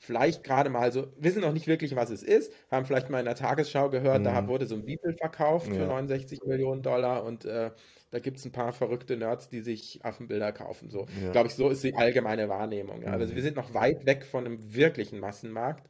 [0.00, 3.26] vielleicht gerade mal so, wissen noch nicht wirklich, was es ist, haben vielleicht mal in
[3.26, 4.24] der Tagesschau gehört, mhm.
[4.24, 5.74] da wurde so ein Beeple verkauft ja.
[5.74, 7.70] für 69 Millionen Dollar und äh,
[8.10, 10.90] da gibt es ein paar verrückte Nerds, die sich Affenbilder kaufen.
[10.90, 11.30] So, ja.
[11.30, 13.02] glaube ich, so ist die allgemeine Wahrnehmung.
[13.02, 13.12] Ja.
[13.12, 13.36] Also mhm.
[13.36, 15.86] wir sind noch weit weg von einem wirklichen Massenmarkt.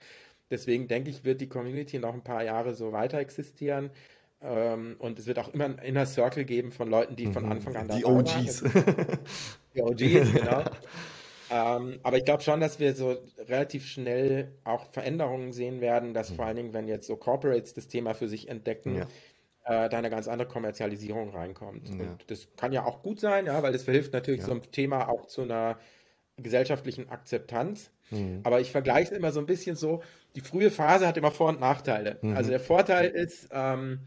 [0.51, 3.91] Deswegen denke ich, wird die Community noch ein paar Jahre so weiter existieren.
[4.43, 7.53] Ähm, und es wird auch immer ein Inner Circle geben von Leuten, die von mhm.
[7.53, 8.65] Anfang an da Die OGs.
[9.75, 10.65] Die OGs, genau.
[11.51, 16.31] Ähm, aber ich glaube schon, dass wir so relativ schnell auch Veränderungen sehen werden, dass
[16.31, 16.35] mhm.
[16.37, 19.85] vor allen Dingen, wenn jetzt so Corporates das Thema für sich entdecken, ja.
[19.85, 21.89] äh, da eine ganz andere Kommerzialisierung reinkommt.
[21.89, 21.95] Ja.
[21.95, 24.47] Und das kann ja auch gut sein, ja, weil das verhilft natürlich ja.
[24.47, 25.79] so ein Thema auch zu einer
[26.37, 27.91] gesellschaftlichen Akzeptanz.
[28.11, 28.41] Mhm.
[28.45, 30.03] Aber ich vergleiche es immer so ein bisschen so,
[30.37, 32.19] die frühe Phase hat immer Vor- und Nachteile.
[32.23, 32.37] Mhm.
[32.37, 34.01] Also der Vorteil ist, ähm,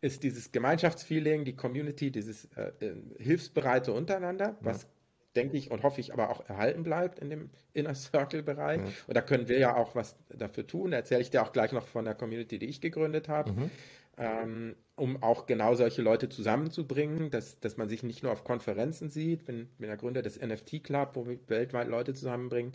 [0.00, 4.86] ist dieses Gemeinschaftsfeeling, die Community, dieses äh, äh Hilfsbereite untereinander, was
[5.36, 8.80] denke ich und hoffe ich, aber auch erhalten bleibt in dem Inner Circle-Bereich.
[8.80, 8.92] Mhm.
[9.06, 10.92] Und da können wir ja auch was dafür tun.
[10.92, 13.52] Da erzähle ich dir auch gleich noch von der Community, die ich gegründet habe.
[13.52, 13.70] Mhm.
[14.16, 19.10] Ähm, um auch genau solche Leute zusammenzubringen, dass, dass man sich nicht nur auf Konferenzen
[19.10, 19.44] sieht.
[19.44, 22.72] Bin, bin der Gründer des NFT Club, wo wir weltweit Leute zusammenbringen.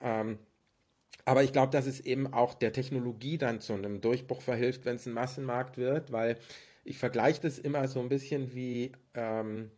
[0.00, 0.38] Ähm,
[1.24, 4.96] aber ich glaube, dass es eben auch der Technologie dann zu einem Durchbruch verhilft, wenn
[4.96, 6.36] es ein Massenmarkt wird, weil
[6.84, 9.70] ich vergleiche das immer so ein bisschen wie ähm,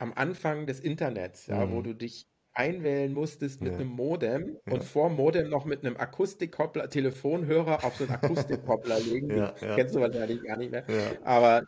[0.00, 1.72] am Anfang des Internets, ja, mhm.
[1.72, 3.78] wo du dich einwählen musstest mit ja.
[3.78, 4.72] einem Modem ja.
[4.72, 9.36] und vor Modem noch mit einem Akustikkoppler, Telefonhörer auf so einen Akustikkoppler legen.
[9.36, 10.84] Ja, Kennst du wahrscheinlich gar nicht mehr.
[11.22, 11.64] Aber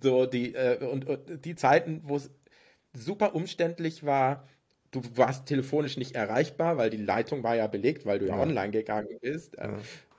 [0.00, 2.30] so die, äh, und, und, die Zeiten, wo es
[2.94, 4.48] super umständlich war,
[4.90, 8.70] du warst telefonisch nicht erreichbar, weil die Leitung war ja belegt, weil du ja, online
[8.70, 9.56] gegangen bist.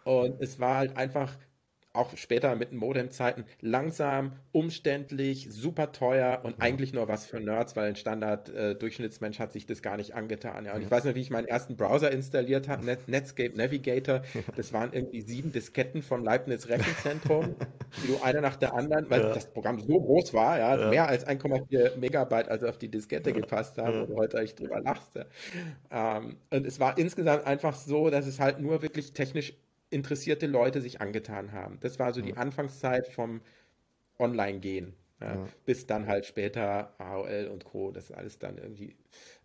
[0.04, 1.36] Und es war halt einfach
[2.00, 7.90] auch später mit Modem-Zeiten, langsam, umständlich, super teuer und eigentlich nur was für Nerds, weil
[7.90, 10.66] ein Standard-Durchschnittsmensch äh, hat sich das gar nicht angetan.
[10.66, 10.74] Ja.
[10.74, 14.22] Und ich weiß noch, wie ich meinen ersten Browser installiert habe, Net Netscape Navigator.
[14.56, 17.56] Das waren irgendwie sieben Disketten vom Leibniz Rechenzentrum,
[18.04, 19.34] die du eine nach der anderen, weil ja.
[19.34, 20.90] das Programm so groß war, ja, ja.
[20.90, 24.80] mehr als 1,4 Megabyte, also auf die Diskette gepasst haben, wo du heute eigentlich drüber
[24.82, 25.12] lachst.
[25.92, 29.54] Ähm, und es war insgesamt einfach so, dass es halt nur wirklich technisch
[29.90, 31.80] interessierte Leute sich angetan haben.
[31.82, 33.42] Das war so die Anfangszeit vom
[34.20, 34.94] Online-Gehen.
[35.22, 35.48] Ja, ja.
[35.66, 38.96] Bis dann halt später AOL und Co., das alles dann irgendwie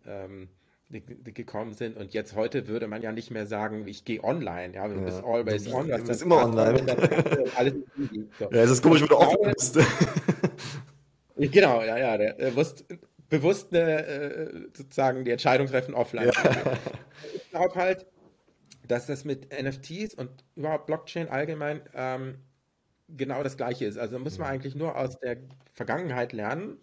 [0.05, 0.49] ähm,
[0.89, 1.97] gekommen sind.
[1.97, 4.73] Und jetzt heute würde man ja nicht mehr sagen, ich gehe online.
[4.75, 5.87] Ja, du bist always on.
[5.87, 6.85] Du bist immer online.
[7.55, 7.73] alles
[8.39, 8.49] so.
[8.51, 9.79] Ja, es ist komisch, wo du offen bist.
[11.37, 12.17] genau, ja, ja.
[12.17, 12.85] Der, der bewusst,
[13.29, 16.27] bewusst eine, äh, sozusagen die Entscheidung treffen offline.
[16.27, 16.77] Ja.
[17.33, 18.05] Ich glaube halt,
[18.87, 22.35] dass das mit NFTs und überhaupt Blockchain allgemein ähm,
[23.09, 23.97] genau das Gleiche ist.
[23.97, 25.37] Also muss man eigentlich nur aus der
[25.73, 26.77] Vergangenheit lernen.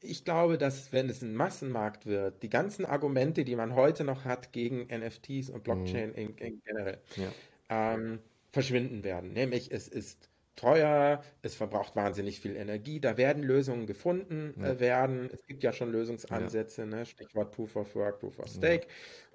[0.00, 4.24] Ich glaube, dass wenn es ein Massenmarkt wird, die ganzen Argumente, die man heute noch
[4.24, 6.16] hat gegen NFTs und Blockchain mhm.
[6.16, 7.32] in, in generell, ja.
[7.70, 8.20] ähm,
[8.52, 9.32] verschwinden werden.
[9.32, 14.72] Nämlich es ist teuer, es verbraucht wahnsinnig viel Energie, da werden Lösungen gefunden ja.
[14.72, 15.28] äh, werden.
[15.32, 16.86] Es gibt ja schon Lösungsansätze, ja.
[16.86, 17.06] ne?
[17.06, 18.86] Stichwort Proof of Work, Proof of Stake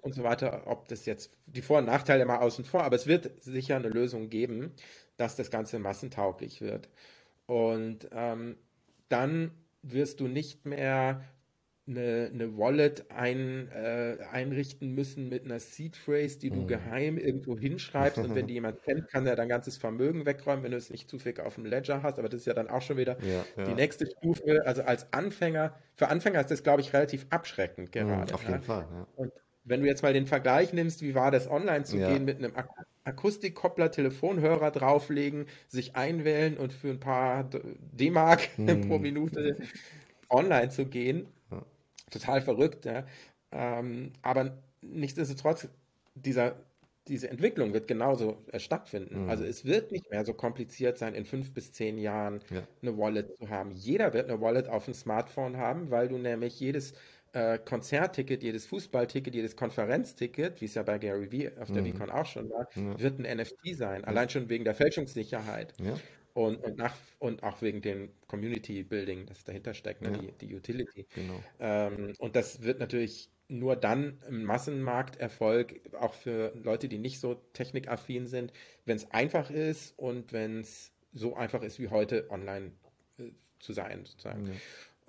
[0.02, 0.64] und so weiter.
[0.66, 3.90] Ob das jetzt die Vor- und Nachteile mal außen vor, aber es wird sicher eine
[3.90, 4.74] Lösung geben,
[5.18, 6.90] dass das Ganze massentauglich wird.
[7.46, 8.58] Und ähm,
[9.10, 9.52] dann
[9.82, 11.24] wirst du nicht mehr
[11.90, 16.68] eine, eine Wallet ein, äh, einrichten müssen mit einer Seed Phrase, die du mhm.
[16.68, 18.20] geheim irgendwo hinschreibst.
[18.20, 21.10] Und wenn die jemand kennt, kann er dein ganzes Vermögen wegräumen, wenn du es nicht
[21.10, 22.20] zufällig auf dem Ledger hast.
[22.20, 23.64] Aber das ist ja dann auch schon wieder ja, ja.
[23.66, 24.66] die nächste Stufe.
[24.66, 28.32] Also als Anfänger, für Anfänger ist das, glaube ich, relativ abschreckend mhm, gerade.
[28.32, 28.62] Mhm, auf jeden ja.
[28.62, 28.88] Fall.
[29.16, 29.32] Und
[29.64, 32.56] wenn du jetzt mal den Vergleich nimmst, wie war das online zu gehen mit einem
[32.56, 32.70] Ak
[33.06, 37.50] Akustikkoppler, Telefonhörer drauflegen, sich einwählen und für ein paar
[37.92, 38.88] D-Mark mhm.
[38.88, 39.58] pro Minute
[40.30, 41.26] online zu gehen
[42.10, 42.86] total verrückt.
[42.86, 43.06] Ja.
[43.52, 45.68] Ähm, aber nichtsdestotrotz,
[46.16, 46.56] dieser,
[47.08, 49.24] diese Entwicklung wird genauso äh, stattfinden.
[49.24, 49.30] Mhm.
[49.30, 52.64] Also es wird nicht mehr so kompliziert sein, in fünf bis zehn Jahren ja.
[52.82, 53.72] eine Wallet zu haben.
[53.72, 56.94] Jeder wird eine Wallet auf dem Smartphone haben, weil du nämlich jedes
[57.34, 61.94] äh, Konzertticket, jedes Fußballticket, jedes Konferenzticket, wie es ja bei Gary Vee auf der mhm.
[61.94, 63.00] VCon auch schon war, ja.
[63.00, 64.04] wird ein NFT sein.
[64.04, 65.74] Allein schon wegen der Fälschungssicherheit.
[65.80, 65.94] Ja.
[66.34, 70.18] Und, und, nach, und auch wegen dem Community Building, das dahinter steckt, ne, ja.
[70.18, 71.06] die, die Utility.
[71.14, 71.44] Genau.
[71.60, 77.36] Ähm, und das wird natürlich nur dann ein Massenmarkterfolg, auch für Leute, die nicht so
[77.54, 78.54] technikaffin sind,
[78.86, 82.72] wenn es einfach ist und wenn es so einfach ist wie heute online
[83.18, 84.06] äh, zu sein.
[84.06, 84.46] Sozusagen.
[84.46, 84.54] Ja.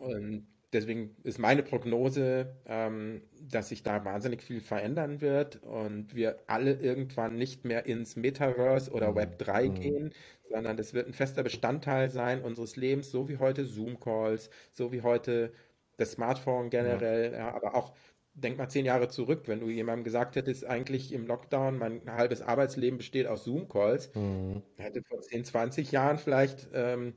[0.06, 6.38] Und deswegen ist meine Prognose, ähm, dass sich da wahnsinnig viel verändern wird und wir
[6.46, 9.16] alle irgendwann nicht mehr ins Metaverse oder mhm.
[9.16, 9.74] Web 3 mhm.
[9.74, 10.14] gehen,
[10.48, 15.02] sondern das wird ein fester Bestandteil sein unseres Lebens, so wie heute Zoom-Calls, so wie
[15.02, 15.52] heute
[15.96, 17.38] das Smartphone generell, ja.
[17.38, 17.94] Ja, aber auch
[18.34, 22.42] denk mal zehn Jahre zurück, wenn du jemandem gesagt hättest, eigentlich im Lockdown, mein halbes
[22.42, 24.62] Arbeitsleben besteht aus Zoom-Calls, mhm.
[24.76, 27.14] hätte vor 10, 20 Jahren vielleicht ähm,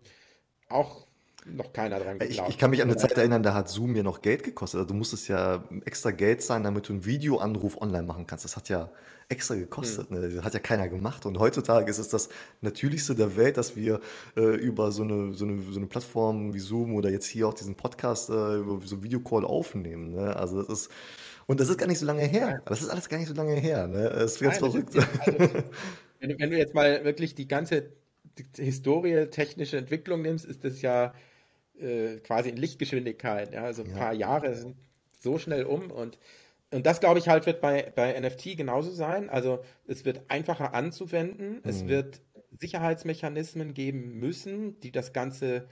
[0.69, 1.07] auch
[1.45, 2.49] noch keiner dran geglaubt.
[2.49, 4.79] Ich, ich, kann mich an eine Zeit erinnern, da hat Zoom mir noch Geld gekostet.
[4.79, 8.45] Also du musstest ja extra Geld sein, damit du einen Videoanruf online machen kannst.
[8.45, 8.89] Das hat ja
[9.29, 10.09] extra gekostet.
[10.09, 10.19] Hm.
[10.19, 10.29] Ne?
[10.29, 11.25] Das hat ja keiner gemacht.
[11.25, 12.29] Und heutzutage ist es das
[12.61, 13.99] Natürlichste der Welt, dass wir
[14.35, 17.53] äh, über so eine, so, eine, so eine Plattform wie Zoom oder jetzt hier auch
[17.53, 20.11] diesen Podcast äh, über so einen Videocall aufnehmen.
[20.11, 20.35] Ne?
[20.35, 20.91] Also das ist
[21.45, 22.61] und das ist gar nicht so lange her.
[22.65, 23.87] Das ist alles gar nicht so lange her.
[23.87, 24.09] Ne?
[24.09, 24.95] Das ist ganz Nein, verrückt.
[24.95, 25.39] Ist, also,
[26.19, 27.91] wenn, du, wenn du jetzt mal wirklich die ganze
[28.37, 31.13] die Historie, technische Entwicklung nimmst, ist das ja
[31.79, 33.53] äh, quasi in Lichtgeschwindigkeit.
[33.53, 33.63] Ja?
[33.63, 33.97] Also ein ja.
[33.97, 34.75] paar Jahre sind
[35.19, 36.17] so schnell um und
[36.73, 39.29] und das, glaube ich, halt wird bei, bei NFT genauso sein.
[39.29, 41.57] Also es wird einfacher anzuwenden.
[41.57, 41.61] Mhm.
[41.63, 42.21] Es wird
[42.59, 45.67] Sicherheitsmechanismen geben müssen, die das Ganze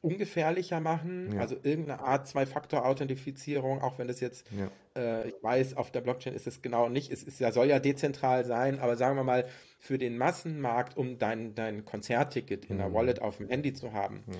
[0.00, 1.32] ungefährlicher machen.
[1.34, 1.40] Ja.
[1.40, 4.68] Also irgendeine Art Zwei-Faktor-Authentifizierung, auch wenn das jetzt, ja.
[5.00, 7.12] äh, ich weiß, auf der Blockchain ist es genau nicht.
[7.12, 9.46] Es ist ja, soll ja dezentral sein, aber sagen wir mal,
[9.78, 12.80] für den Massenmarkt, um dein, dein Konzertticket in mhm.
[12.80, 14.34] der Wallet auf dem Handy zu haben, ja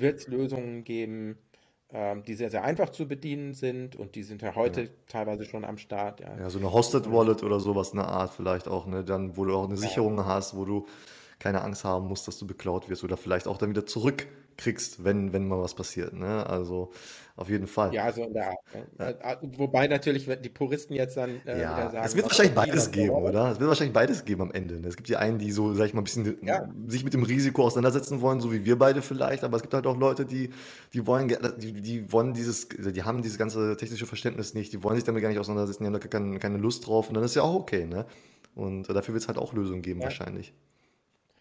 [0.00, 1.38] wird es Lösungen geben,
[1.90, 4.88] ähm, die sehr, sehr einfach zu bedienen sind und die sind ja heute ja.
[5.08, 6.20] teilweise schon am Start.
[6.20, 6.36] Ja.
[6.38, 9.04] ja, so eine Hosted Wallet oder sowas, eine Art vielleicht auch, ne?
[9.04, 10.86] Dann, wo du auch eine Sicherung hast, wo du
[11.38, 14.26] keine Angst haben musst, dass du beklaut wirst oder vielleicht auch dann wieder zurück
[14.58, 16.12] kriegst, wenn, wenn mal was passiert.
[16.12, 16.44] Ne?
[16.46, 16.90] Also
[17.36, 17.94] auf jeden Fall.
[17.94, 18.58] Ja, so in der Art.
[18.74, 18.86] Ne?
[18.98, 19.30] Ja.
[19.30, 21.90] Äh, äh, wobei natürlich die Puristen jetzt dann äh, ja.
[21.90, 22.04] sagen.
[22.04, 23.52] Es wird wahrscheinlich beides geben, oder?
[23.52, 24.80] Es wird wahrscheinlich beides geben am Ende.
[24.80, 24.88] Ne?
[24.88, 26.68] Es gibt die einen, die so, sag ich mal, ein bisschen ja.
[26.88, 29.86] sich mit dem Risiko auseinandersetzen wollen, so wie wir beide vielleicht, aber es gibt halt
[29.86, 30.50] auch Leute, die,
[30.92, 34.96] die wollen, die, die wollen dieses, die haben dieses ganze technische Verständnis nicht, die wollen
[34.96, 37.36] sich damit gar nicht auseinandersetzen, die haben da keine, keine Lust drauf und dann ist
[37.36, 38.04] ja auch okay, ne?
[38.56, 40.52] Und dafür wird es halt auch Lösungen geben, wahrscheinlich.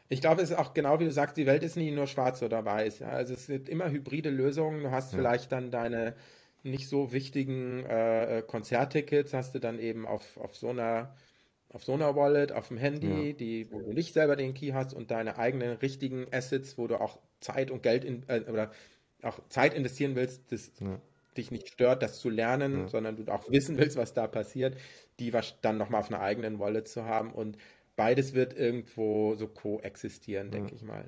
[0.09, 2.41] Ich glaube, es ist auch genau wie du sagst, die Welt ist nie nur schwarz
[2.41, 2.99] oder weiß.
[2.99, 3.09] Ja?
[3.09, 4.83] Also es gibt immer hybride Lösungen.
[4.83, 5.15] Du hast Ja.
[5.15, 6.15] vielleicht dann deine
[6.63, 11.15] nicht so wichtigen äh, äh, Konzerttickets, hast du dann eben auf, auf so einer
[11.69, 13.27] auf so einer Wallet, auf dem Ja.
[13.27, 16.87] Handy, die, wo du nicht selber den Key hast und deine eigenen richtigen Assets, wo
[16.87, 18.71] du auch Zeit und Geld in, äh, oder
[19.21, 21.01] auch Zeit investieren willst, das Ja.
[21.37, 22.87] dich nicht stört, das zu lernen, Ja.
[22.87, 24.77] sondern du auch wissen willst, was da passiert,
[25.19, 27.31] die dann nochmal auf einer eigenen Wallet zu haben.
[27.33, 27.57] Und
[27.97, 31.03] beides wird irgendwo so koexistieren, denke ich mal.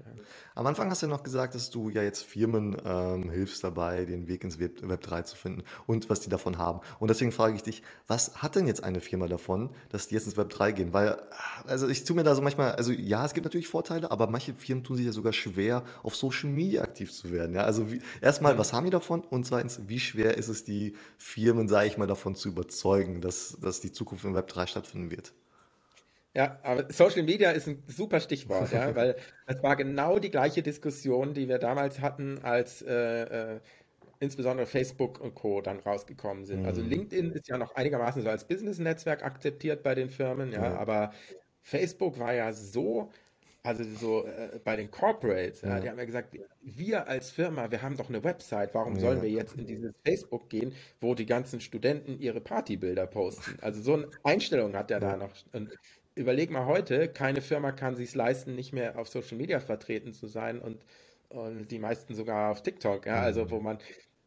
[0.56, 4.06] Am Anfang hast du ja noch gesagt, dass du ja jetzt Firmen ähm, hilfst dabei,
[4.06, 6.82] den Weg ins Web, Web 3 zu finden und was die davon haben.
[7.00, 10.26] Und deswegen frage ich dich, was hat denn jetzt eine Firma davon, dass die jetzt
[10.26, 10.92] ins Web 3 gehen?
[10.92, 11.22] Weil,
[11.68, 14.56] also ich tue mir da so manchmal, also ja, es gibt natürlich Vorteile, aber manche
[14.56, 17.56] Firmen tun sich ja sogar schwer, auf Social Media aktiv zu werden.
[17.56, 18.58] Ja, also wie, erstmal, Mhm.
[18.58, 19.22] was haben die davon?
[19.22, 23.58] Und zweitens, wie schwer ist es, die Firmen, sage ich mal, davon zu überzeugen, dass,
[23.62, 25.34] dass die Zukunft im Web 3 stattfinden wird?
[26.36, 29.16] Ja, aber Social Media ist ein super Stichwort, ja, weil
[29.48, 33.62] es war genau die gleiche Diskussion, die wir damals hatten, als äh, äh,
[34.20, 35.62] insbesondere Facebook und Co.
[35.62, 36.66] dann rausgekommen sind.
[36.66, 36.90] Also Mhm.
[36.90, 41.14] LinkedIn ist ja noch einigermaßen so als Business-Netzwerk akzeptiert bei den Firmen, ja, Ja, aber
[41.64, 43.12] Facebook war ja so,
[43.64, 47.72] also so äh, bei den Corporates, ja, die ja, haben ja gesagt, wir als Firma,
[47.72, 51.16] wir haben doch eine Website, warum sollen ja, wir jetzt in dieses Facebook gehen, wo
[51.16, 53.60] die ganzen Studenten ihre Partybilder posten?
[53.62, 55.34] Also so eine Einstellung hat er da noch.
[55.54, 55.74] Und
[56.20, 60.28] überleg mal heute, keine Firma kann sich leisten, nicht mehr auf Social Media vertreten zu
[60.28, 60.84] sein und,
[61.30, 63.64] und die meisten sogar auf TikTok, ja, also wo mhm.
[63.64, 63.78] man,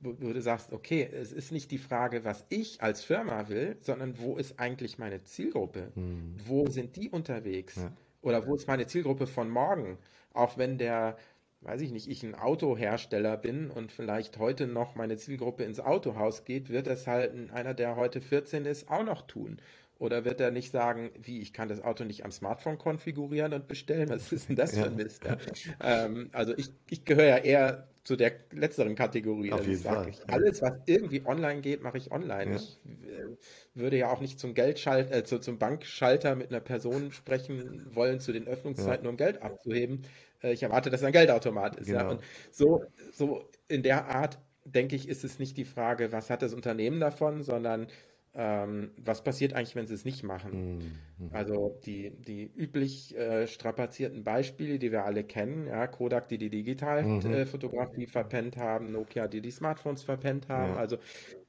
[0.00, 3.76] wo, wo du sagst, okay, es ist nicht die Frage, was ich als Firma will,
[3.80, 5.92] sondern wo ist eigentlich meine Zielgruppe?
[5.94, 6.34] Mhm.
[6.46, 7.76] Wo sind die unterwegs?
[7.76, 9.98] Ja, Oder wo ist meine Zielgruppe von morgen?
[10.32, 11.18] Auch wenn der,
[11.60, 16.44] weiß ich nicht, ich ein Autohersteller bin und vielleicht heute noch meine Zielgruppe ins Autohaus
[16.44, 19.58] geht, wird das halt einer, der heute 14 ist, auch noch tun.
[20.02, 23.68] Oder wird er nicht sagen, wie, ich kann das Auto nicht am Smartphone konfigurieren und
[23.68, 24.08] bestellen?
[24.08, 25.24] Was ist denn das für ein ja, Mist?
[25.24, 25.36] Ja?
[25.80, 29.52] Ähm, also ich, ich gehöre ja eher zu der letzteren Kategorie.
[29.52, 30.08] auf Also jeden sage, Fall.
[30.08, 32.50] ich, Ja, alles, was irgendwie online geht, mache ich online.
[32.50, 33.36] ja, Ich äh,
[33.74, 38.18] würde ja auch nicht zum Geldschalt, äh, zu, zum Bankschalter mit einer Person sprechen wollen
[38.18, 40.02] zu den ja, Öffnungszeiten, um Geld abzuheben.
[40.42, 42.08] Äh, ich erwarte, dass ein Geldautomat ist, ja.
[42.08, 42.30] Und genau.
[42.50, 46.54] so, so in der Art, denke ich, ist es nicht die Frage, was hat das
[46.54, 47.86] Unternehmen davon, sondern
[48.34, 50.62] ähm, was passiert eigentlich, wenn sie es nicht machen?
[50.68, 51.02] Mhm.
[51.30, 56.50] Also die, die üblich äh, strapazierten Beispiele, die wir alle kennen, ja, Kodak, die die
[56.50, 58.06] Digitalfotografie Mhm.
[58.06, 60.98] verpennt haben, Nokia, die die Smartphones verpennt haben, Ja, also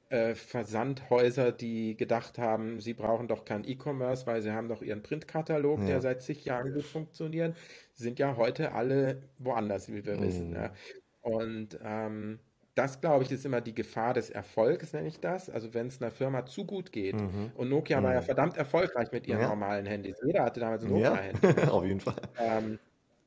[0.08, 5.02] äh, Versandhäuser, die gedacht haben, sie brauchen doch kein E-Commerce, weil sie haben doch ihren
[5.02, 6.00] Printkatalog, der ja.
[6.00, 7.56] seit zig Jahren gut funktioniert,
[7.94, 10.52] sind ja heute alle woanders, wie wir wissen.
[10.52, 10.54] Mhm.
[10.54, 10.72] Ja.
[11.20, 12.40] Und ähm,
[12.74, 15.48] das, glaube ich, ist immer die Gefahr des Erfolgs, nenne ich das.
[15.50, 17.52] Also wenn es einer Firma zu gut geht, Mhm.
[17.52, 18.22] und Nokia war ja Mhm.
[18.22, 20.16] verdammt erfolgreich mit ihren Ja, normalen Handys.
[20.22, 21.68] Jeder hatte damals ein Nokia-Handy, ja.
[21.70, 22.20] auf jeden Fall.
[22.38, 22.78] Ähm,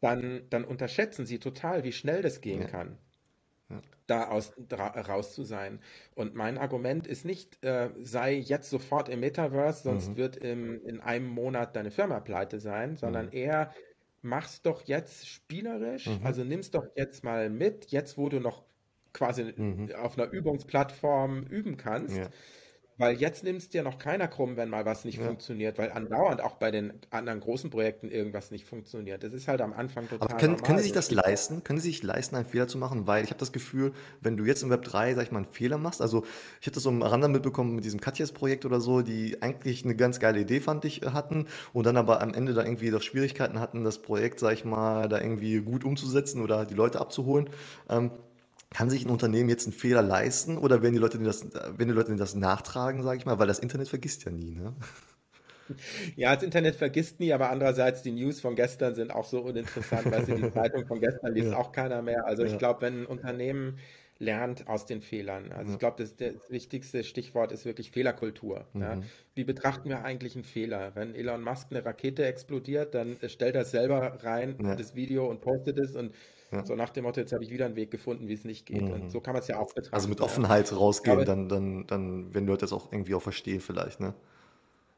[0.01, 2.99] dann, dann unterschätzen sie total, wie schnell das gehen Ja, kann
[4.07, 5.81] da aus, dra, raus zu sein.
[6.15, 10.17] Und mein Argument ist nicht, äh, sei jetzt sofort im Metaverse, sonst mhm.
[10.17, 13.31] wird im, in einem Monat deine Firma pleite sein, sondern Mhm.
[13.31, 13.73] eher
[14.21, 16.23] mach's doch jetzt spielerisch, Mhm.
[16.23, 18.65] also nimm's doch jetzt mal mit, jetzt wo du noch
[19.17, 19.91] quasi Mhm.
[19.95, 22.15] auf einer Übungsplattform üben kannst.
[22.17, 22.29] Ja,
[22.99, 25.25] Weil jetzt nimmst dir noch keiner krumm, wenn mal was nicht ja.
[25.25, 29.23] funktioniert, weil andauernd auch bei den anderen großen Projekten irgendwas nicht funktioniert.
[29.23, 30.77] Das ist halt am Anfang Aber total können, können normal.
[30.77, 31.63] Sie sich das leisten?
[31.63, 33.05] Können Sie sich leisten, einen Fehler zu machen?
[33.07, 35.45] Weil ich habe das Gefühl, wenn du jetzt im Web 3, sag ich mal, einen
[35.47, 36.25] Fehler machst, also
[36.59, 39.95] ich habe das so am Rande mitbekommen mit diesem Katjes-Projekt oder so, die eigentlich eine
[39.95, 43.59] ganz geile Idee, fand ich, hatten und dann aber am Ende da irgendwie doch Schwierigkeiten
[43.59, 47.49] hatten, das Projekt, sag ich mal, da irgendwie gut umzusetzen oder die Leute abzuholen.
[47.89, 48.11] Ähm,
[48.69, 51.93] kann sich ein Unternehmen jetzt einen Fehler leisten oder werden die Leute das, werden die
[51.93, 54.75] Leute das nachtragen, sage ich mal, weil das Internet vergisst ja nie, ne?
[56.15, 60.09] Ja, das Internet vergisst nie, aber andererseits die News von gestern sind auch so uninteressant.
[60.09, 62.25] Weißt du, die Zeitung von gestern liest Ja, auch keiner mehr.
[62.25, 63.77] Also ich ja, glaube, wenn ein Unternehmen
[64.19, 65.77] lernt aus den Fehlern, also ich ja.
[65.77, 68.65] glaube, das, das wichtigste Stichwort ist wirklich Fehlerkultur.
[68.73, 68.95] Ja.
[68.95, 69.03] Mhm.
[69.35, 70.93] Wie betrachten wir eigentlich einen Fehler?
[70.95, 75.29] Wenn Elon Musk eine Rakete explodiert, dann stellt er es selber rein, Ja, das Video
[75.29, 76.13] und postet es und
[76.51, 76.63] ja.
[76.63, 78.89] so nach dem Motto, jetzt habe ich wieder einen Weg gefunden, wie es nicht geht.
[78.89, 79.11] Und Mhm.
[79.11, 80.25] so kann man es ja auch Also mit betrachten.
[80.25, 80.37] Ja.
[80.37, 84.15] Offenheit Ich rausgehen, dann, dann, dann, wenn Leute das auch irgendwie auch verstehen, vielleicht, ne?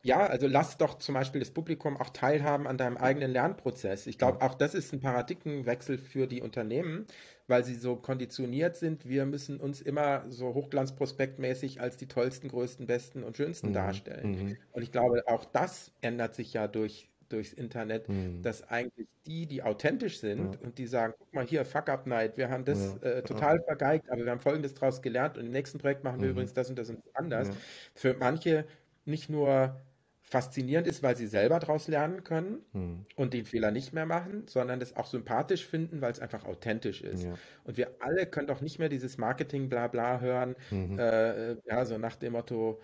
[0.05, 4.07] Ja, also lass doch zum Beispiel das Publikum auch teilhaben an deinem eigenen Lernprozess.
[4.07, 4.31] Ich Ja.
[4.31, 7.05] glaube, auch das ist ein Paradigmenwechsel für die Unternehmen,
[7.47, 9.05] weil sie so konditioniert sind.
[9.09, 13.73] Wir müssen uns immer so hochglanzprospektmäßig als die tollsten, größten, besten und schönsten Mhm.
[13.73, 14.31] darstellen.
[14.31, 14.57] Mhm.
[14.71, 18.41] Und ich glaube, auch das ändert sich ja durch, durchs Internet, Mhm.
[18.41, 20.29] dass eigentlich die, die authentisch Ja.
[20.29, 23.09] sind und die sagen, guck mal hier, Fuck Up Night, wir haben das Ja.
[23.09, 23.21] äh, Ja.
[23.21, 26.31] total vergeigt, aber wir haben Folgendes daraus gelernt und im nächsten Projekt machen wir Mhm.
[26.33, 27.47] übrigens das und das und das anders.
[27.49, 27.55] Ja.
[27.95, 28.65] Für manche
[29.05, 29.81] nicht nur
[30.21, 33.03] faszinierend ist, weil sie selber daraus lernen können hm.
[33.15, 37.01] und den Fehler nicht mehr machen, sondern das auch sympathisch finden, weil es einfach authentisch
[37.01, 37.23] ist.
[37.23, 37.39] Ja.
[37.63, 40.99] Und wir alle können doch nicht mehr dieses Marketing-Blabla hören, mhm.
[40.99, 42.79] äh, ja, so nach dem Motto,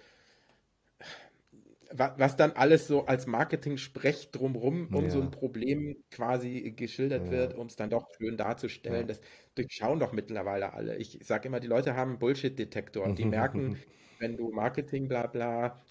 [1.97, 5.09] was dann alles so als Marketing-Sprech drumrum um ja.
[5.09, 7.31] so ein Problem quasi geschildert ja.
[7.31, 9.01] wird, um es dann doch schön darzustellen.
[9.01, 9.07] Ja.
[9.07, 9.21] Das
[9.55, 10.97] durchschauen doch mittlerweile alle.
[10.97, 13.13] Ich sage immer, die Leute haben Bullshit-Detektor.
[13.13, 13.77] Die merken,
[14.19, 15.81] wenn du Marketing, bla bla,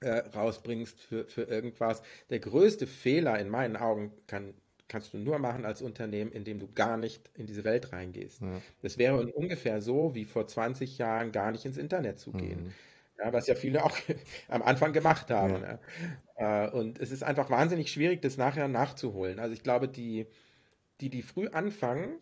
[0.00, 2.02] äh, rausbringst für, für irgendwas.
[2.30, 4.54] Der größte Fehler in meinen Augen kann,
[4.88, 8.40] kannst du nur machen als Unternehmen, indem du gar nicht in diese Welt reingehst.
[8.40, 8.60] Ja.
[8.82, 12.64] Das wäre ungefähr so, wie vor 20 Jahren gar nicht ins Internet zu gehen.
[12.64, 12.72] Mhm.
[13.22, 13.96] Ja, was ja viele auch
[14.48, 15.62] am Anfang gemacht haben.
[15.62, 15.78] Ja.
[16.38, 16.66] Ja.
[16.66, 19.38] Äh, und es ist einfach wahnsinnig schwierig, das nachher nachzuholen.
[19.38, 20.26] Also ich glaube, die,
[21.00, 22.18] die, die früh anfangen,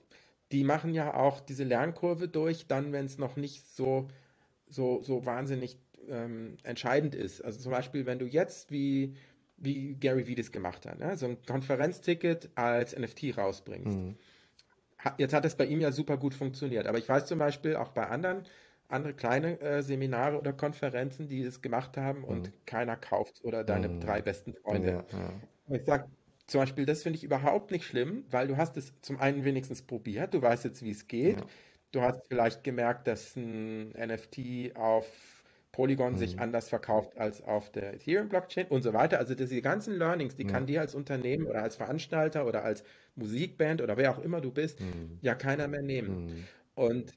[0.51, 4.09] die machen ja auch diese Lernkurve durch, dann, wenn es noch nicht so,
[4.69, 7.43] so, so wahnsinnig ähm, entscheidend ist.
[7.43, 9.15] Also zum Beispiel, wenn du jetzt wie,
[9.57, 11.17] wie Gary Vee das gemacht hat, ne?
[11.17, 13.99] so ein Konferenzticket als NFT rausbringst.
[13.99, 14.17] Mhm.
[15.17, 16.87] Jetzt hat es bei ihm ja super gut funktioniert.
[16.87, 18.43] Aber ich weiß zum Beispiel auch bei anderen,
[18.89, 22.53] andere kleine äh, Seminare oder Konferenzen, die es gemacht haben und mhm.
[22.67, 24.01] keiner kauft oder deine mhm.
[24.01, 25.05] drei besten Freunde.
[25.11, 25.77] Ja, ja.
[25.77, 26.09] Ich sage
[26.47, 29.83] zum Beispiel, das finde ich überhaupt nicht schlimm, weil du hast es zum einen wenigstens
[29.83, 31.41] probiert, du weißt jetzt, wie es geht.
[31.41, 31.47] Ja.
[31.93, 35.07] Du hast vielleicht gemerkt, dass ein NFT auf
[35.73, 36.19] Polygon mhm.
[36.19, 39.19] sich anders verkauft als auf der Ethereum-Blockchain und so weiter.
[39.19, 42.83] Also diese ganzen Learnings, die kann dir als Unternehmen oder als Veranstalter oder als
[43.15, 45.19] Musikband oder wer auch immer du bist, mhm.
[45.21, 46.25] ja keiner mehr nehmen.
[46.25, 46.45] Mhm.
[46.75, 47.13] Und,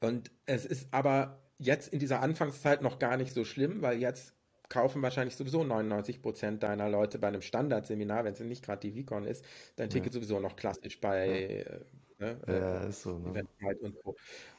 [0.00, 4.34] und es ist aber jetzt in dieser Anfangszeit noch gar nicht so schlimm, weil jetzt
[4.68, 8.94] kaufen wahrscheinlich sowieso 99 Prozent deiner Leute bei einem Standardseminar, wenn es nicht gerade die
[8.94, 9.44] Vicon ist,
[9.76, 10.20] dein Ticket ja.
[10.20, 11.36] sowieso noch klassisch bei ja.
[11.36, 11.80] äh,
[12.18, 13.46] ne, ja, äh, so, ne?
[13.80, 14.16] und so.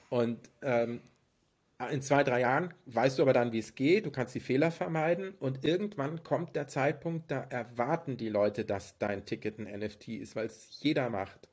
[0.10, 1.02] Und ähm,
[1.92, 4.72] in zwei, drei Jahren weißt du aber dann, wie es geht, du kannst die Fehler
[4.72, 10.10] vermeiden und irgendwann kommt der Zeitpunkt, da erwarten die Leute, dass dein Ticket ein NFT
[10.10, 11.50] ist, weil es jeder macht.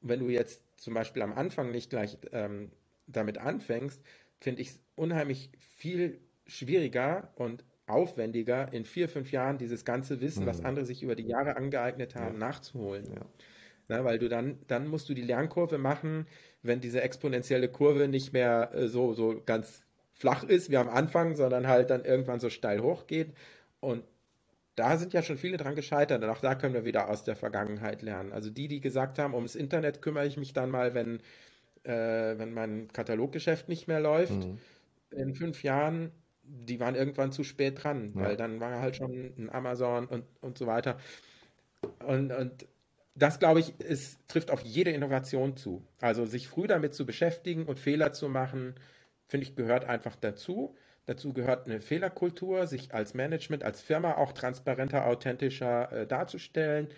[0.00, 2.70] Und wenn du jetzt zum Beispiel am Anfang nicht gleich ähm,
[3.08, 4.02] damit anfängst,
[4.38, 10.44] finde ich es unheimlich viel schwieriger und aufwendiger, in vier, fünf Jahren dieses ganze Wissen,
[10.44, 10.48] mhm.
[10.48, 12.46] was andere sich über die Jahre angeeignet haben, ja.
[12.46, 13.06] nachzuholen.
[13.06, 13.26] Ja.
[13.88, 16.26] Na, weil du dann, dann musst du die Lernkurve machen,
[16.62, 21.36] wenn diese exponentielle Kurve nicht mehr äh, so, so ganz flach ist wie am Anfang,
[21.36, 23.32] sondern halt dann irgendwann so steil hochgeht.
[23.80, 24.04] Und
[24.74, 26.22] da sind ja schon viele dran gescheitert.
[26.22, 28.32] Und auch da können wir wieder aus der Vergangenheit lernen.
[28.32, 31.20] Also die, die gesagt haben, ums Internet kümmere ich mich dann mal, wenn,
[31.84, 34.58] äh, wenn mein Kataloggeschäft nicht mehr läuft, mhm.
[35.10, 36.12] in fünf Jahren,
[36.42, 38.22] die waren irgendwann zu spät dran, ja.
[38.22, 40.98] weil dann war halt schon ein Amazon und, und so weiter.
[42.06, 42.66] Und, und
[43.14, 45.82] das, glaube ich, ist, trifft auf jede Innovation zu.
[46.00, 48.74] Also sich früh damit zu beschäftigen und Fehler zu machen,
[49.26, 50.76] finde ich, gehört einfach dazu.
[51.06, 56.88] Dazu gehört eine Fehlerkultur, sich als Management, als Firma auch transparenter, authentischer äh, darzustellen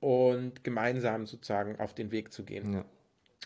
[0.00, 2.74] und gemeinsam sozusagen auf den Weg zu gehen.
[2.74, 2.84] Ja.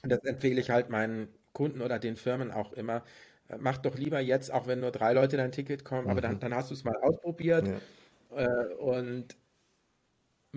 [0.03, 3.05] Und das empfehle ich halt meinen Kunden oder den Firmen auch immer.
[3.49, 6.11] Äh, mach doch lieber jetzt, auch wenn nur drei Leute dein Ticket kommen, mhm.
[6.11, 7.69] aber dann, dann hast du es mal ausprobiert.
[7.69, 8.45] Ja.
[8.45, 9.37] Äh, und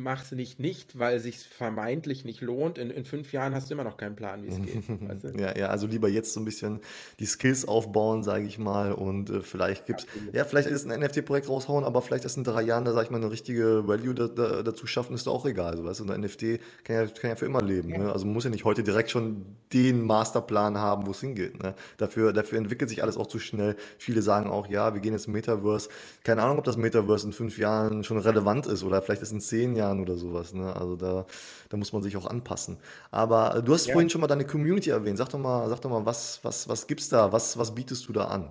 [0.02, 2.78] mach es nicht nicht, weil sich vermeintlich nicht lohnt.
[2.78, 4.90] In, in fünf Jahren hast du immer noch keinen Plan, wie es geht.
[5.10, 5.40] Weißt du?
[5.40, 6.80] Ja, ja, also lieber jetzt so ein bisschen
[7.20, 8.92] die Skills aufbauen, sage ich mal.
[8.92, 10.36] Und äh, vielleicht gibt's, Absolut.
[10.36, 13.12] ja, vielleicht ist ein NFT-Projekt raushauen, aber vielleicht ist in drei Jahren, da sage ich
[13.12, 15.72] mal, eine richtige Value da, da, dazu schaffen, ist doch auch egal.
[15.72, 17.90] Also, weißt du, ein NFT kann ja, kann ja für immer leben.
[17.90, 17.98] Ja.
[18.00, 18.12] Ne?
[18.12, 21.62] Also man muss ja nicht heute direkt schon den Masterplan haben, wo es hingeht.
[21.62, 21.76] Ne?
[21.98, 23.76] Dafür, dafür entwickelt sich alles auch zu schnell.
[23.98, 25.90] Viele sagen auch, ja, wir gehen jetzt Metaverse.
[26.24, 29.40] Keine Ahnung, ob das Metaverse in fünf Jahren schon relevant ist oder vielleicht ist in
[29.42, 30.54] zehn Jahren Jahren oder sowas.
[30.54, 30.76] Ne?
[30.76, 31.26] Also da,
[31.70, 32.78] da muss man sich auch anpassen.
[33.12, 33.94] Aber äh, du hast ja.
[33.94, 35.18] vorhin schon mal deine Community erwähnt.
[35.18, 37.32] Sag doch mal, sag doch mal, was, was, was gibt's da?
[37.32, 38.50] Was, was bietest du da an?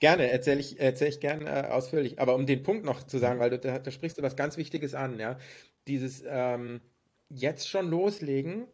[0.00, 2.20] Gerne, erzähle ich, erzähl ich gerne äh, ausführlich.
[2.20, 4.56] Aber um den Punkt noch zu sagen, weil du, da, da sprichst du was ganz
[4.56, 5.36] Wichtiges an, ja.
[5.88, 6.80] Dieses ähm,
[7.28, 8.66] jetzt schon loslegen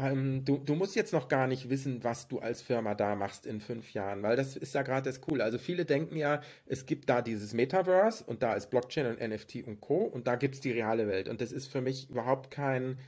[0.00, 3.46] ähm, du, du, musst jetzt noch gar nicht wissen, was du als Firma da machst
[3.46, 5.44] in fünf Jahren, weil das ist ja gerade das Coole.
[5.44, 9.66] Also viele denken ja, es gibt da dieses Metaverse und da ist Blockchain und NFT
[9.66, 10.04] und Co.
[10.04, 11.28] und da gibt es die reale Welt.
[11.28, 12.98] Und das ist für mich überhaupt kein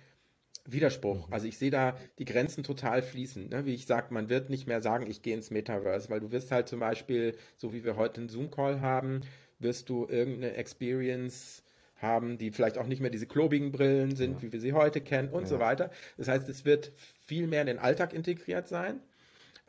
[0.66, 1.28] Widerspruch.
[1.28, 1.32] Mhm.
[1.32, 3.48] Also ich sehe da die Grenzen total fließen.
[3.48, 3.66] Ne?
[3.66, 6.50] Wie ich sage, man wird nicht mehr sagen, ich gehe ins Metaverse, weil du wirst
[6.50, 9.22] halt zum Beispiel, so wie wir heute einen Zoom-Call haben,
[9.58, 11.63] wirst du irgendeine Experience
[11.96, 14.42] haben, die vielleicht auch nicht mehr diese klobigen Brillen sind, ja.
[14.42, 15.48] wie wir sie heute kennen und ja.
[15.48, 15.90] so weiter.
[16.16, 16.92] Das heißt, es wird
[17.26, 19.00] viel mehr in den Alltag integriert sein.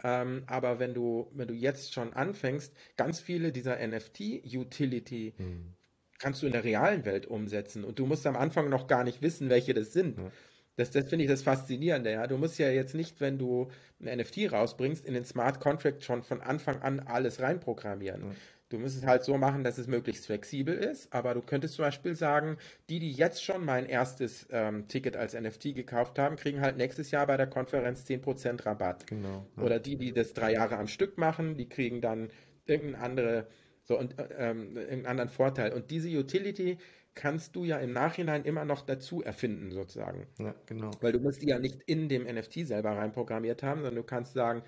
[0.04, 5.74] Ähm, aber wenn du, wenn du jetzt schon anfängst, ganz viele dieser NFT-Utility mhm.
[6.20, 9.22] kannst du in der realen Welt umsetzen und du musst am Anfang noch gar nicht
[9.22, 10.18] wissen, welche das sind.
[10.18, 10.32] Ja.
[10.76, 12.12] Das, das finde ich das Faszinierende.
[12.12, 12.28] Ja?
[12.28, 13.70] Du musst ja jetzt nicht, wenn du
[14.02, 18.22] ein NFT rausbringst, in den Smart Contract schon von Anfang an alles reinprogrammieren.
[18.22, 18.36] Ja.
[18.76, 21.86] Du müsstest es halt so machen, dass es möglichst flexibel ist, aber du könntest zum
[21.86, 22.58] Beispiel sagen,
[22.90, 27.10] die, die jetzt schon mein erstes ähm, Ticket als NFT gekauft haben, kriegen halt nächstes
[27.10, 29.08] Jahr bei der Konferenz 10% Rabatt.
[29.08, 29.48] Genau.
[29.56, 29.64] Ja.
[29.64, 32.30] Oder die, die das drei Jahre am Stück machen, die kriegen dann
[32.66, 33.48] irgendeine andere,
[33.86, 35.72] so und, ähm, irgendeinen anderen Vorteil.
[35.72, 36.78] Und diese Utility
[37.14, 40.28] kannst du ja im Nachhinein immer noch dazu erfinden, sozusagen.
[40.38, 40.92] Ja, genau.
[41.00, 44.34] Weil du musst die ja nicht in dem NFT selber reinprogrammiert haben, sondern du kannst
[44.34, 44.64] sagen,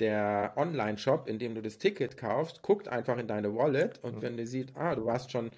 [0.00, 4.22] der Online-Shop, in dem du das Ticket kaufst, guckt einfach in deine Wallet und ja.
[4.22, 5.50] wenn der sieht, ah, du warst schon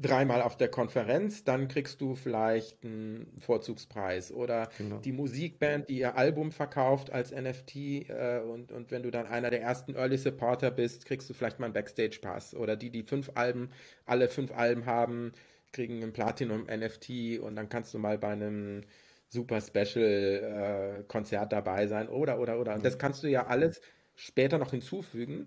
[0.00, 4.98] dreimal auf der Konferenz, dann kriegst du vielleicht einen Vorzugspreis oder genau.
[4.98, 7.76] die Musikband, die ihr Album verkauft als NFT
[8.08, 11.58] äh, und, und wenn du dann einer der ersten Early Supporter bist, kriegst du vielleicht
[11.58, 13.70] mal einen Backstage-Pass oder die, die fünf Alben,
[14.06, 15.32] alle fünf Alben haben,
[15.72, 18.82] kriegen ein Platinum-NFT und dann kannst du mal bei einem
[19.30, 22.74] super Special äh, Konzert dabei sein oder oder oder.
[22.74, 23.80] Und das kannst du ja alles
[24.14, 25.46] später noch hinzufügen.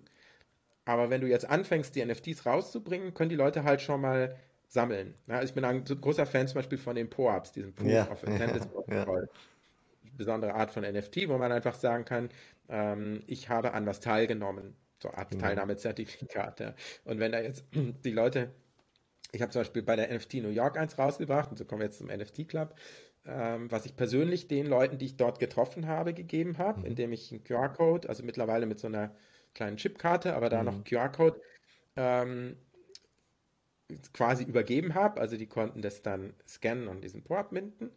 [0.86, 4.36] Aber wenn du jetzt anfängst, die NFTs rauszubringen, können die Leute halt schon mal
[4.68, 5.14] sammeln.
[5.26, 8.22] Ja, ich bin ein großer Fan zum Beispiel von den POAPs, diesen Proof ja, of
[8.24, 9.28] Attendance ja, Protocol.
[10.16, 12.28] Besondere Art von NFT, wo man einfach sagen kann,
[12.68, 14.76] ähm, ich habe an was teilgenommen.
[15.02, 15.44] So Art genau.
[15.44, 16.60] Teilnahmezertifikat.
[16.60, 16.74] Ja.
[17.04, 17.64] Und wenn da jetzt
[18.04, 18.50] die Leute,
[19.32, 21.86] ich habe zum Beispiel bei der NFT New York eins rausgebracht, und so kommen wir
[21.86, 22.74] jetzt zum NFT Club,
[23.26, 26.86] ähm, was ich persönlich den Leuten, die ich dort getroffen habe, gegeben habe, mhm.
[26.86, 29.14] indem ich einen QR-Code, also mittlerweile mit so einer
[29.54, 30.66] kleinen Chipkarte, aber da mhm.
[30.66, 31.40] noch QR-Code,
[31.96, 32.56] ähm,
[34.12, 35.20] quasi übergeben habe.
[35.20, 37.90] Also die konnten das dann scannen und diesen Po abminden.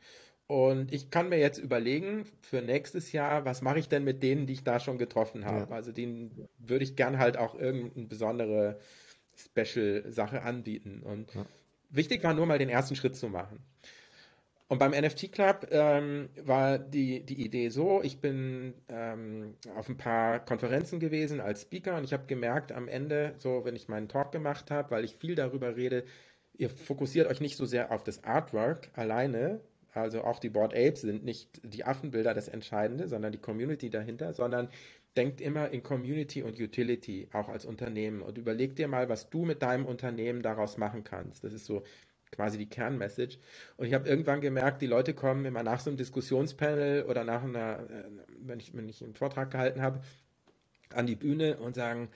[0.47, 4.47] Und ich kann mir jetzt überlegen, für nächstes Jahr, was mache ich denn mit denen,
[4.47, 5.69] die ich da schon getroffen habe?
[5.69, 5.75] Ja.
[5.75, 8.79] Also denen würde ich gern halt auch irgendeine besondere
[9.35, 11.01] Special-Sache anbieten.
[11.03, 11.45] Und ja.
[11.89, 13.59] wichtig war nur mal den ersten Schritt zu machen.
[14.69, 19.95] Und beim NFT Club ähm, war die, die Idee so, ich bin ähm, auf ein
[19.95, 24.09] paar Konferenzen gewesen als Speaker und ich habe gemerkt am Ende, so wenn ich meinen
[24.09, 26.03] Talk gemacht habe, weil ich viel darüber rede,
[26.57, 29.61] ihr fokussiert euch nicht so sehr auf das Artwork alleine,
[29.93, 34.33] also auch die Board Apes sind nicht die Affenbilder das Entscheidende, sondern die Community dahinter,
[34.33, 34.69] sondern
[35.15, 39.45] denkt immer in Community und Utility, auch als Unternehmen und überleg dir mal, was du
[39.45, 41.43] mit deinem Unternehmen daraus machen kannst.
[41.43, 41.83] Das ist so
[42.31, 43.37] quasi die Kernmessage.
[43.77, 47.43] Und ich habe irgendwann gemerkt, die Leute kommen immer nach so einem Diskussionspanel oder nach
[47.43, 48.03] einer, äh,
[48.39, 50.01] wenn ich, wenn ich einen Vortrag gehalten habe,
[50.93, 52.09] an die Bühne und sagen,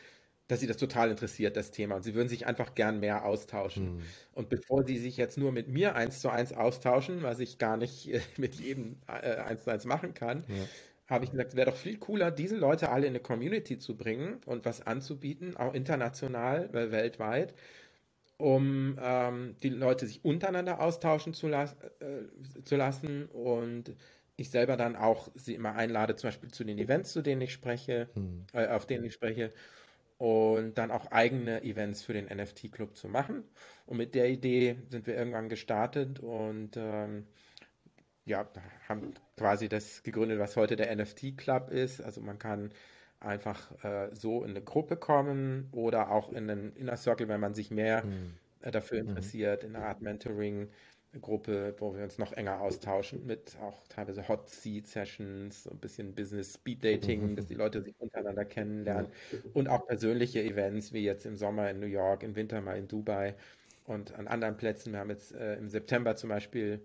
[0.47, 1.95] dass sie das total interessiert, das Thema.
[1.95, 3.95] Und sie würden sich einfach gern mehr austauschen.
[3.95, 4.01] Mhm.
[4.33, 7.77] Und bevor sie sich jetzt nur mit mir eins zu eins austauschen, was ich gar
[7.77, 10.55] nicht äh, mit jedem äh, eins zu eins machen kann, ja.
[11.07, 13.95] habe ich gesagt, es wäre doch viel cooler, diese Leute alle in eine Community zu
[13.95, 17.53] bringen und was anzubieten, auch international, weltweit
[18.41, 23.95] um ähm, die Leute sich untereinander austauschen zu, las äh, zu lassen und
[24.35, 27.53] ich selber dann auch sie immer einlade, zum Beispiel zu den Events, zu denen ich
[27.53, 28.45] spreche, mhm.
[28.53, 29.51] äh, auf denen ich spreche
[30.17, 33.43] und dann auch eigene Events für den NFT-Club zu machen.
[33.85, 37.25] Und mit der Idee sind wir irgendwann gestartet und ähm,
[38.25, 38.47] ja,
[38.87, 42.01] haben quasi das gegründet, was heute der NFT-Club ist.
[42.01, 42.71] Also man kann
[43.21, 47.53] einfach äh, so in eine Gruppe kommen oder auch in einen Inner Circle, wenn man
[47.53, 48.33] sich mehr mhm.
[48.61, 49.09] äh, dafür mhm.
[49.09, 50.69] interessiert, in eine Art Mentoring.
[51.19, 56.15] Gruppe, wo wir uns noch enger austauschen mit auch teilweise Hot Seat Sessions, ein bisschen
[56.15, 57.35] Business Speed Dating, mhm.
[57.35, 59.07] dass die Leute sich untereinander kennenlernen
[59.53, 62.87] und auch persönliche Events wie jetzt im Sommer in New York, im Winter mal in
[62.87, 63.35] Dubai
[63.85, 64.93] und an anderen Plätzen.
[64.93, 66.79] Wir haben jetzt äh, im September zum Beispiel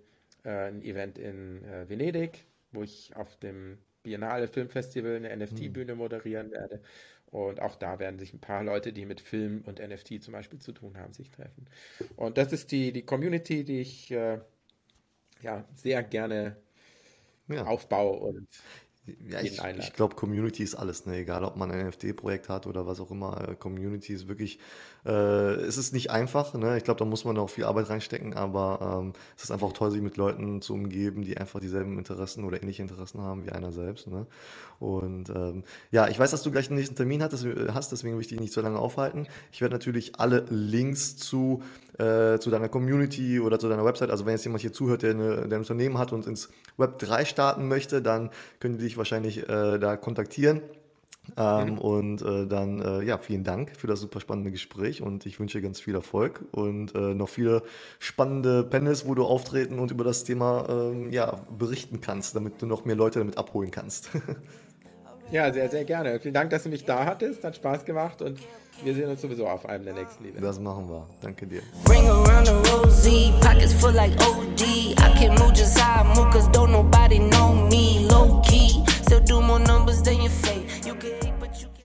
[0.44, 5.98] äh, ein Event in äh, Venedig, wo ich auf dem Biennale Filmfestival eine NFT-Bühne mhm.
[5.98, 6.80] moderieren werde.
[7.26, 10.60] Und auch da werden sich ein paar Leute, die mit Film und NFT zum Beispiel
[10.60, 11.66] zu tun haben, sich treffen.
[12.14, 14.38] Und das ist die, die Community, die ich äh,
[15.42, 16.56] ja, sehr gerne
[17.48, 17.66] ja.
[17.66, 18.48] aufbaue und
[19.28, 21.18] ja, ich, ich glaube, Community ist alles, ne?
[21.18, 23.50] egal ob man ein NFT-Projekt hat oder was auch immer.
[23.50, 24.58] Äh, Community ist wirklich,
[25.10, 26.52] es ist nicht einfach.
[26.54, 26.76] Ne?
[26.76, 29.90] Ich glaube, da muss man auch viel Arbeit reinstecken, aber ähm, es ist einfach toll,
[29.90, 33.72] sich mit Leuten zu umgeben, die einfach dieselben Interessen oder ähnliche Interessen haben wie einer
[33.72, 34.08] selbst.
[34.08, 34.26] Ne?
[34.80, 38.22] Und ähm, ja, ich weiß, dass du gleich den nächsten Termin hattest, hast, deswegen will
[38.22, 39.26] ich dich nicht so lange aufhalten.
[39.52, 41.62] Ich werde natürlich alle Links zu,
[41.98, 45.10] äh, zu deiner Community oder zu deiner Website, also wenn jetzt jemand hier zuhört, der,
[45.10, 48.30] eine, der ein Unternehmen hat und ins Web 3 starten möchte, dann
[48.60, 50.62] könnt ihr dich wahrscheinlich äh, da kontaktieren.
[51.36, 51.78] Ähm, mhm.
[51.78, 55.58] Und äh, dann, äh, ja, vielen Dank für das super spannende Gespräch und ich wünsche
[55.58, 57.62] dir ganz viel Erfolg und äh, noch viele
[57.98, 62.66] spannende Panels, wo du auftreten und über das Thema ähm, ja, berichten kannst, damit du
[62.66, 64.10] noch mehr Leute damit abholen kannst.
[65.30, 66.20] ja, sehr, sehr gerne.
[66.20, 67.44] Vielen Dank, dass du mich da hattest.
[67.44, 68.38] Hat Spaß gemacht und
[68.84, 70.40] wir sehen uns sowieso auf einem der nächsten Liebe.
[70.40, 71.06] Das machen wir.
[71.20, 71.62] Danke dir.
[71.84, 74.62] Bring around the rosy, pockets full like OD.
[74.62, 78.06] I can move just how I move, cause don't nobody know me.
[78.08, 80.65] Low key, still do more numbers than your face.